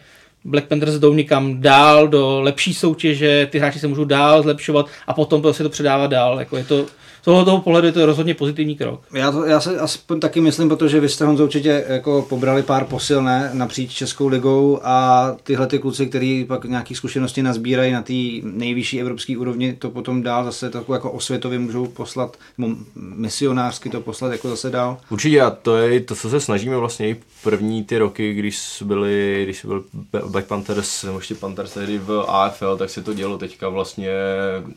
[0.44, 5.14] Black Panthers jdou někam dál do lepší soutěže, ty hráči se můžou dál zlepšovat a
[5.14, 6.38] potom se to předávat dál.
[6.38, 6.86] Jako je to,
[7.28, 9.00] z tohoto pohledu je to rozhodně pozitivní krok.
[9.12, 12.84] Já, to, já se aspoň taky myslím, protože vy jste Honzo určitě jako pobrali pár
[12.84, 18.12] posilné napříč Českou ligou a tyhle ty kluci, kteří pak nějaké zkušenosti nazbírají na té
[18.42, 24.00] nejvyšší evropské úrovni, to potom dál zase takovou jako osvětově můžou poslat, nebo misionářsky to
[24.00, 24.98] poslat jako zase dál.
[25.10, 29.40] Určitě a to je to, co se snažíme vlastně i první ty roky, když byli,
[29.44, 29.84] když byl
[30.26, 34.10] Black Panthers, nebo ještě Panthers tehdy v AFL, tak se to dělo teďka vlastně,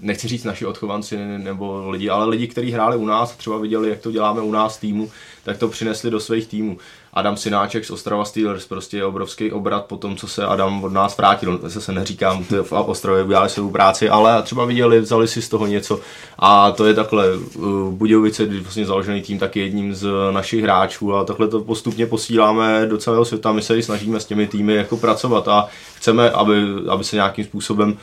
[0.01, 3.99] nechci říct naši odchovanci nebo lidi, ale lidi, kteří hráli u nás, třeba viděli, jak
[3.99, 5.11] to děláme u nás týmu,
[5.43, 6.77] tak to přinesli do svých týmů.
[7.13, 10.93] Adam Sináček z Ostrava Steelers, prostě je obrovský obrat po tom, co se Adam od
[10.93, 11.59] nás vrátil.
[11.63, 15.49] Zase se neříkám, ty v Ostravě udělali svou práci, ale třeba viděli, vzali si z
[15.49, 15.99] toho něco.
[16.39, 21.23] A to je takhle, uh, Budějovice, vlastně založený tým, taky jedním z našich hráčů a
[21.23, 23.51] takhle to postupně posíláme do celého světa.
[23.51, 26.53] My se i snažíme s těmi týmy jako pracovat a chceme, aby,
[26.89, 27.97] aby se nějakým způsobem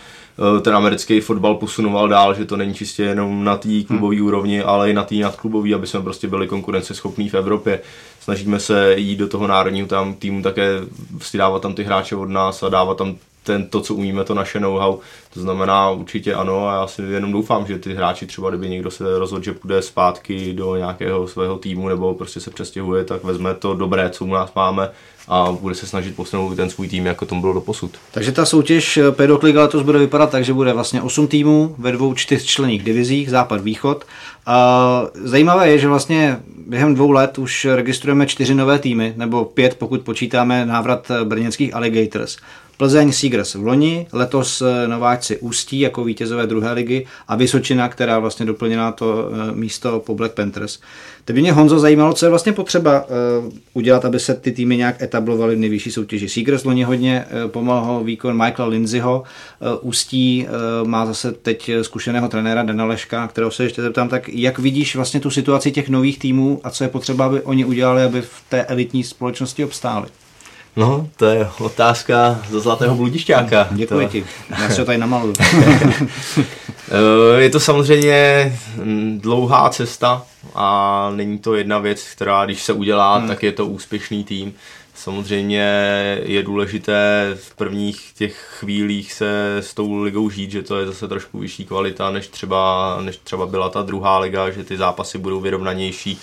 [0.62, 4.26] ten americký fotbal posunoval dál, že to není čistě jenom na té klubové hmm.
[4.26, 7.80] úrovni, ale i na té nadklubové, aby jsme prostě byli konkurenceschopní v Evropě.
[8.20, 10.68] Snažíme se jít do toho národního tam týmu také
[11.12, 13.16] vlastně dávat tam ty hráče od nás a dávat tam
[13.52, 14.98] ten, to, co umíme, to naše know-how.
[15.34, 18.90] To znamená určitě ano a já si jenom doufám, že ty hráči třeba, kdyby někdo
[18.90, 23.54] se rozhodl, že půjde zpátky do nějakého svého týmu nebo prostě se přestěhuje, tak vezme
[23.54, 24.90] to dobré, co u nás máme
[25.28, 27.90] a bude se snažit posunout ten svůj tým, jako tomu bylo do posud.
[28.12, 31.92] Takže ta soutěž Pedok Liga letos bude vypadat tak, že bude vlastně 8 týmů ve
[31.92, 34.04] dvou čtyřčlenných divizích, západ-východ.
[34.46, 39.74] A zajímavé je, že vlastně během dvou let už registrujeme čtyři nové týmy, nebo pět,
[39.78, 42.36] pokud počítáme návrat brněnských Alligators.
[42.78, 48.18] Plzeň Seagres v loni, letos eh, nováčci Ústí jako vítězové druhé ligy a Vysočina, která
[48.18, 50.78] vlastně doplněná to eh, místo po Black Panthers.
[51.24, 54.76] To by mě Honzo zajímalo, co je vlastně potřeba uh, udělat, aby se ty týmy
[54.76, 56.28] nějak etablovaly v nejvyšší soutěži.
[56.28, 59.22] Seagres loni hodně pomohl výkon Michaela Lindsayho,
[59.80, 60.46] Ústí
[60.84, 65.20] má zase teď zkušeného trenéra Dana Leška, kterého se ještě zeptám, tak jak vidíš vlastně
[65.20, 68.64] tu situaci těch nových týmů a co je potřeba, aby oni udělali, aby v té
[68.64, 70.06] elitní společnosti obstáli?
[70.78, 73.68] No, to je otázka za zlatého bludišťáka.
[73.70, 74.12] Děkuji to...
[74.12, 74.24] ti,
[74.60, 75.34] já to tady namaluju.
[77.38, 80.22] je to samozřejmě mm, dlouhá cesta
[80.54, 83.28] a není to jedna věc, která když se udělá, hmm.
[83.28, 84.54] tak je to úspěšný tým.
[84.94, 85.62] Samozřejmě
[86.22, 91.08] je důležité v prvních těch chvílích se s tou ligou žít, že to je zase
[91.08, 95.40] trošku vyšší kvalita, než třeba, než třeba byla ta druhá liga, že ty zápasy budou
[95.40, 96.18] vyrovnanější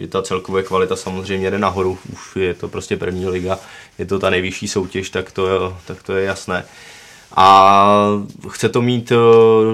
[0.00, 3.58] že ta celková kvalita samozřejmě jde nahoru, už je to prostě první liga,
[3.98, 6.64] je to ta nejvyšší soutěž, tak to, tak to je jasné.
[7.36, 7.86] A
[8.48, 9.16] chce to mít eh,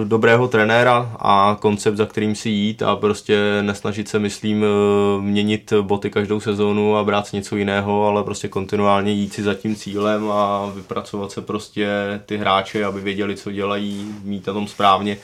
[0.04, 5.72] dobrého trenéra a koncept, za kterým si jít a prostě nesnažit se, myslím, eh, měnit
[5.80, 10.30] boty každou sezónu a brát něco jiného, ale prostě kontinuálně jít si za tím cílem
[10.30, 11.88] a vypracovat se prostě
[12.26, 15.18] ty hráče, aby věděli, co dělají, mít na tom správně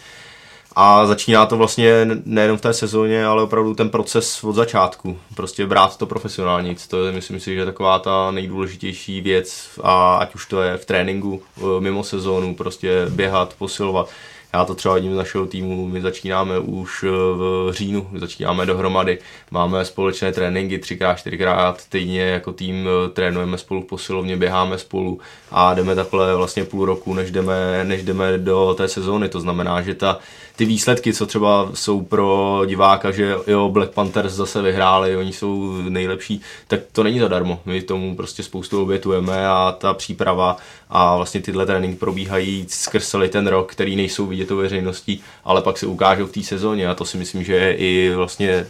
[0.76, 5.18] a začíná to vlastně nejenom v té sezóně, ale opravdu ten proces od začátku.
[5.34, 6.74] Prostě brát to profesionálně.
[6.88, 10.76] To je, myslím si, že je taková ta nejdůležitější věc, a ať už to je
[10.76, 11.42] v tréninku,
[11.78, 14.08] mimo sezónu, prostě běhat, posilovat.
[14.54, 17.02] Já to třeba vidím z našeho týmu, my začínáme už
[17.36, 19.18] v říjnu, začínáme dohromady,
[19.50, 25.74] máme společné tréninky třikrát, čtyřikrát týdně jako tým, trénujeme spolu v posilovně, běháme spolu a
[25.74, 29.28] jdeme takhle vlastně půl roku, než jdeme, než jdeme do té sezóny.
[29.28, 30.18] To znamená, že ta
[30.56, 35.72] ty výsledky, co třeba jsou pro diváka, že jo, Black Panthers zase vyhráli, oni jsou
[35.88, 37.60] nejlepší, tak to není zadarmo.
[37.66, 40.56] My tomu prostě spoustu obětujeme a ta příprava
[40.90, 45.62] a vlastně tyhle tréninky probíhají skrz celý ten rok, který nejsou vidět o veřejností, ale
[45.62, 48.66] pak se ukážou v té sezóně a to si myslím, že je i vlastně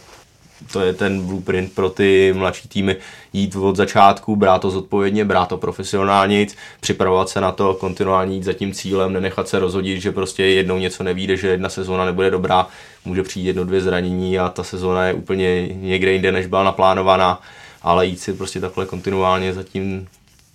[0.71, 2.95] to je ten blueprint pro ty mladší týmy,
[3.33, 6.47] jít od začátku, brát to zodpovědně, brát to profesionálně,
[6.79, 10.77] připravovat se na to, kontinuálně jít za tím cílem, nenechat se rozhodit, že prostě jednou
[10.77, 12.67] něco nevíde, že jedna sezóna nebude dobrá,
[13.05, 17.41] může přijít jedno, dvě zranění a ta sezóna je úplně někde jinde, než byla naplánovaná
[17.83, 20.07] ale jít si prostě takhle kontinuálně za tím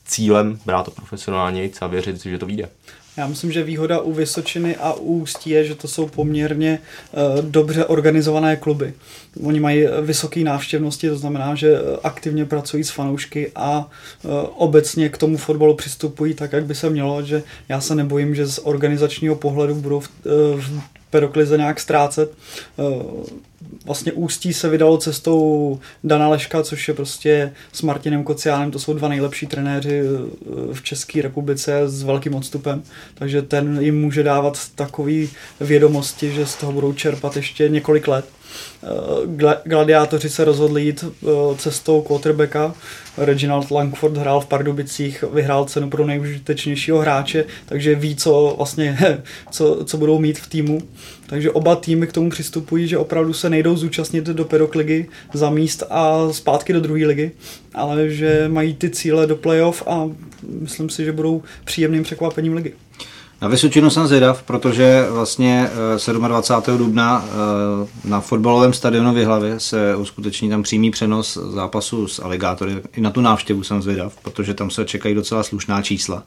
[0.04, 2.68] cílem, brát to profesionálně a věřit, že to vyjde.
[3.18, 6.78] Já myslím, že výhoda u Vysočiny a u Ústí je, že to jsou poměrně
[7.12, 8.94] uh, dobře organizované kluby.
[9.44, 13.90] Oni mají vysoké návštěvnosti, to znamená, že eh, aktivně pracují s fanoušky a
[14.56, 18.46] obecně k tomu fotbalu přistupují tak, jak by se mělo, že já se nebojím, že
[18.46, 20.10] z organizačního pohledu budou v,
[20.56, 22.32] v Peroklize nějak ztrácet.
[23.88, 28.94] Vlastně Ústí se vydalo cestou Dana Leška, což je prostě s Martinem Kociánem, to jsou
[28.94, 30.02] dva nejlepší trenéři
[30.72, 32.82] v České republice s velkým odstupem,
[33.14, 35.26] takže ten jim může dávat takové
[35.60, 38.24] vědomosti, že z toho budou čerpat ještě několik let.
[39.64, 41.04] Gladiátoři se rozhodli jít
[41.56, 42.74] cestou quarterbacka.
[43.16, 48.98] Reginald Langford hrál v Pardubicích, vyhrál cenu pro nejužitečnějšího hráče, takže ví, co vlastně,
[49.50, 50.80] co, co budou mít v týmu.
[51.26, 55.82] Takže oba týmy k tomu přistupují, že opravdu se nejdou zúčastnit do pedokligy za míst
[55.90, 57.30] a zpátky do druhé ligy,
[57.74, 60.10] ale že mají ty cíle do playoff a
[60.60, 62.72] myslím si, že budou příjemným překvapením ligy.
[63.40, 65.70] Na Vysočinu jsem zvědav, protože vlastně
[66.28, 66.74] 27.
[66.74, 72.22] Eh, dubna eh, na fotbalovém stadionu v Hlavě se uskuteční tam přímý přenos zápasu s
[72.22, 72.76] aligátory.
[72.96, 76.22] I na tu návštěvu jsem zvědav, protože tam se čekají docela slušná čísla.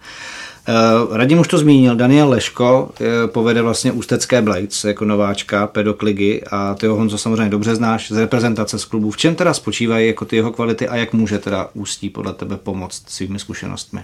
[0.68, 0.74] Eh,
[1.18, 2.92] Radim už to zmínil, Daniel Leško
[3.26, 8.18] povede vlastně Ústecké Blades jako nováčka pedokligy a ty ho Honzo samozřejmě dobře znáš z
[8.18, 9.12] reprezentace z klubu.
[9.12, 12.58] V čem teda spočívají jako ty jeho kvality a jak může teda Ústí podle tebe
[12.58, 14.02] pomoct svými zkušenostmi?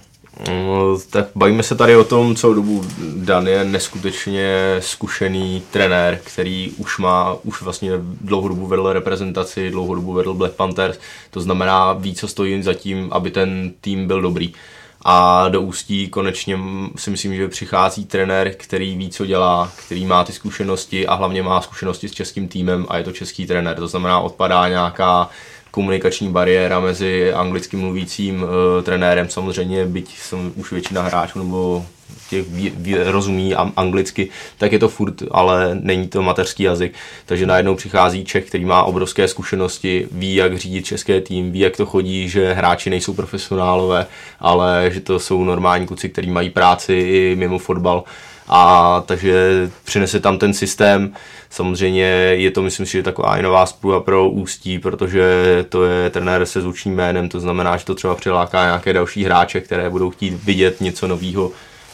[0.50, 2.86] No, tak bavíme se tady o tom celou dobu.
[3.16, 10.34] Dan je neskutečně zkušený trenér, který už má, už vlastně dlouhodobu vedl reprezentaci, dlouhodobu vedl
[10.34, 14.54] Black Panthers, to znamená ví, co stojí za tím, aby ten tým byl dobrý.
[15.02, 16.60] A do Ústí konečně
[16.96, 21.44] si myslím, že přichází trenér, který ví, co dělá, který má ty zkušenosti a hlavně
[21.44, 23.76] má zkušenosti s českým týmem a je to český trenér.
[23.76, 25.30] To znamená, odpadá nějaká
[25.78, 28.50] komunikační bariéra mezi anglicky mluvícím uh,
[28.84, 31.86] trenérem, samozřejmě, byť jsem už většina hráčů nebo
[32.30, 36.94] těch vý, vý, rozumí anglicky, tak je to furt, ale není to mateřský jazyk.
[37.26, 41.78] Takže najednou přichází Čech, který má obrovské zkušenosti, ví, jak řídit české tým, ví, jak
[41.78, 44.06] to chodí, že hráči nejsou profesionálové,
[44.40, 48.04] ale že to jsou normální kluci, kteří mají práci i mimo fotbal
[48.48, 51.14] a takže přinese tam ten systém.
[51.50, 55.26] Samozřejmě je to, myslím si, že taková i nová spůja pro Ústí, protože
[55.70, 59.62] to je trenér se zvučným jménem, to znamená, že to třeba přiláká nějaké další hráče,
[59.62, 61.52] které budou chtít vidět něco nového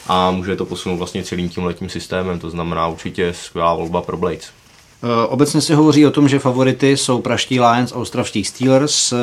[0.08, 4.16] a může to posunout vlastně celým tím letním systémem, to znamená určitě skvělá volba pro
[4.16, 4.63] Blades.
[5.02, 9.12] Eh, obecně se hovoří o tom, že favority jsou praští Lions a ostravští Steelers.
[9.12, 9.16] Eh,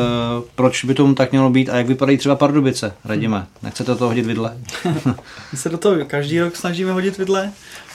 [0.56, 2.94] proč by tomu tak mělo být a jak vypadají třeba Pardubice?
[3.06, 4.58] Radíme, nechcete to hodit vidle?
[5.52, 7.52] My se do toho každý rok snažíme hodit vidle.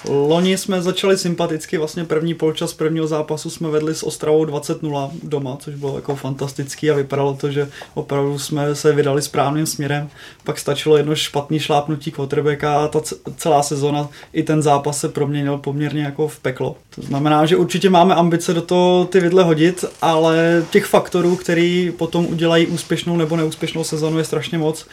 [0.09, 5.57] Loni jsme začali sympaticky, vlastně první polčas prvního zápasu jsme vedli s Ostravou 20-0 doma,
[5.61, 10.09] což bylo jako fantastický a vypadalo to, že opravdu jsme se vydali správným směrem.
[10.44, 13.01] Pak stačilo jedno špatný šlápnutí quarterbacka a ta
[13.36, 16.76] celá sezona i ten zápas se proměnil poměrně jako v peklo.
[16.94, 21.92] To znamená, že určitě máme ambice do toho ty vidle hodit, ale těch faktorů, který
[21.99, 24.86] potom udělají úspěšnou nebo neúspěšnou sezonu je strašně moc.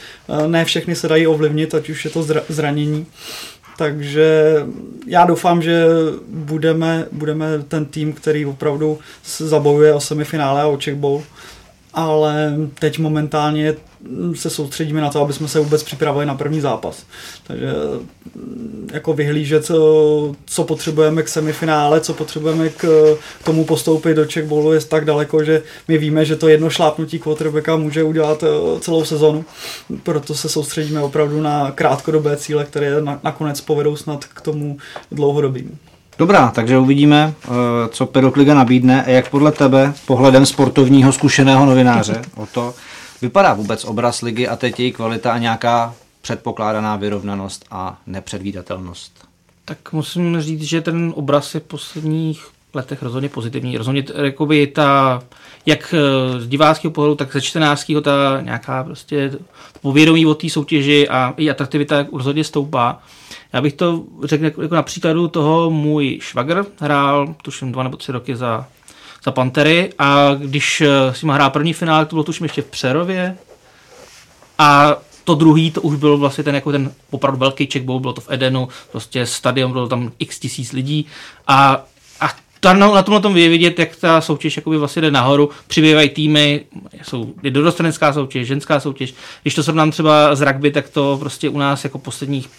[0.47, 3.05] Ne všechny se dají ovlivnit, ať už je to zranění
[3.77, 4.55] takže
[5.07, 5.85] já doufám, že
[6.27, 8.99] budeme, budeme ten tým, který opravdu
[9.37, 11.23] zabojuje o semifinále a o Czech Bowl,
[11.93, 13.75] ale teď momentálně
[14.33, 17.05] se soustředíme na to, aby jsme se vůbec připravili na první zápas.
[17.47, 17.71] Takže
[18.35, 24.25] mm, jako vyhlížet, co, co potřebujeme k semifinále, co potřebujeme k, k tomu postoupit do
[24.25, 28.43] Czech Bowlu je tak daleko, že my víme, že to jedno šlápnutí quarterbacka může udělat
[28.43, 29.45] eh, celou sezonu.
[30.03, 34.77] Proto se soustředíme opravdu na krátkodobé cíle, které na, nakonec povedou snad k tomu
[35.11, 35.77] dlouhodobým.
[36.17, 37.49] Dobrá, takže uvidíme, eh,
[37.89, 42.73] co Pedokliga nabídne a jak podle tebe, pohledem sportovního zkušeného novináře, o to,
[43.21, 49.27] vypadá vůbec obraz ligy a teď její kvalita a nějaká předpokládaná vyrovnanost a nepředvídatelnost?
[49.65, 53.77] Tak musím říct, že ten obraz je v posledních letech rozhodně pozitivní.
[53.77, 55.21] Rozhodně jakoby ta,
[55.65, 59.31] jak eh, z diváckého pohledu, tak ze čtenářského ta nějaká prostě
[59.81, 63.01] povědomí o té soutěži a i atraktivita rozhodně stoupá.
[63.53, 68.11] Já bych to řekl jako na příkladu toho můj švagr hrál, tuším dva nebo tři
[68.11, 68.67] roky za
[69.23, 72.65] za Pantery a když eh, si má hrát první finál, to bylo tuším ještě v
[72.65, 73.37] Přerově
[74.57, 78.21] a to druhý, to už byl vlastně ten, jako ten opravdu velký checkbowl, bylo to
[78.21, 81.05] v Edenu, prostě stadion, bylo tam x tisíc lidí
[81.47, 81.85] a,
[82.19, 82.29] a
[82.59, 86.09] ta, na, na tomhle tom je vidět, jak ta soutěž jakoby vlastně jde nahoru, přibývají
[86.09, 86.65] týmy,
[87.03, 89.13] jsou je dorostenecká soutěž, ženská soutěž.
[89.41, 92.49] Když to srovnám třeba z rugby, tak to prostě u nás jako posledních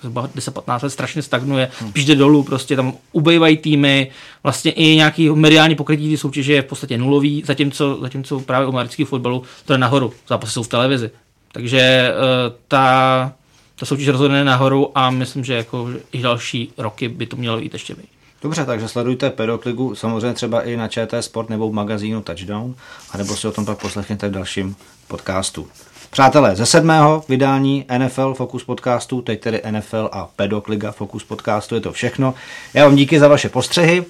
[0.00, 4.10] zhruba 10-15 let strašně stagnuje, spíš jde dolů, prostě tam ubejvají týmy,
[4.42, 8.70] vlastně i nějaký mediální pokrytí ty soutěže je v podstatě nulový, zatímco, zatímco právě u
[8.70, 11.10] amerického fotbalu to je nahoru, zápasy jsou v televizi.
[11.52, 13.32] Takže uh, ta,
[13.78, 17.72] ta soutěž rozhodne nahoru a myslím, že jako i další roky by to mělo jít
[17.72, 18.08] ještě být.
[18.42, 22.74] Dobře, takže sledujte Pedokligu samozřejmě třeba i na ČT Sport nebo v magazínu Touchdown,
[23.10, 24.76] anebo si o tom pak poslechněte v dalším
[25.08, 25.68] podcastu.
[26.10, 31.80] Přátelé, ze sedmého vydání NFL Focus podcastu, teď tedy NFL a Pedokliga Focus podcastu, je
[31.80, 32.34] to všechno.
[32.74, 34.04] Já vám díky za vaše postřehy,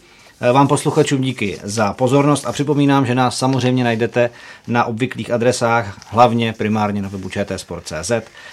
[0.52, 4.30] vám posluchačům díky za pozornost a připomínám, že nás samozřejmě najdete
[4.66, 8.12] na obvyklých adresách, hlavně primárně na webu čtsport.cz,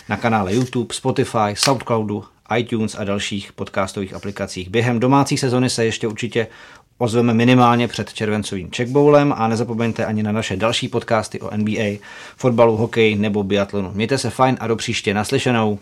[0.09, 2.23] na kanále YouTube, Spotify, Soundcloudu,
[2.57, 4.69] iTunes a dalších podcastových aplikacích.
[4.69, 6.47] Během domácí sezony se ještě určitě
[6.97, 11.99] ozveme minimálně před červencovým checkbowlem a nezapomeňte ani na naše další podcasty o NBA,
[12.37, 13.91] fotbalu, hokeji nebo biatlonu.
[13.93, 15.79] Mějte se fajn a do příště naslyšenou.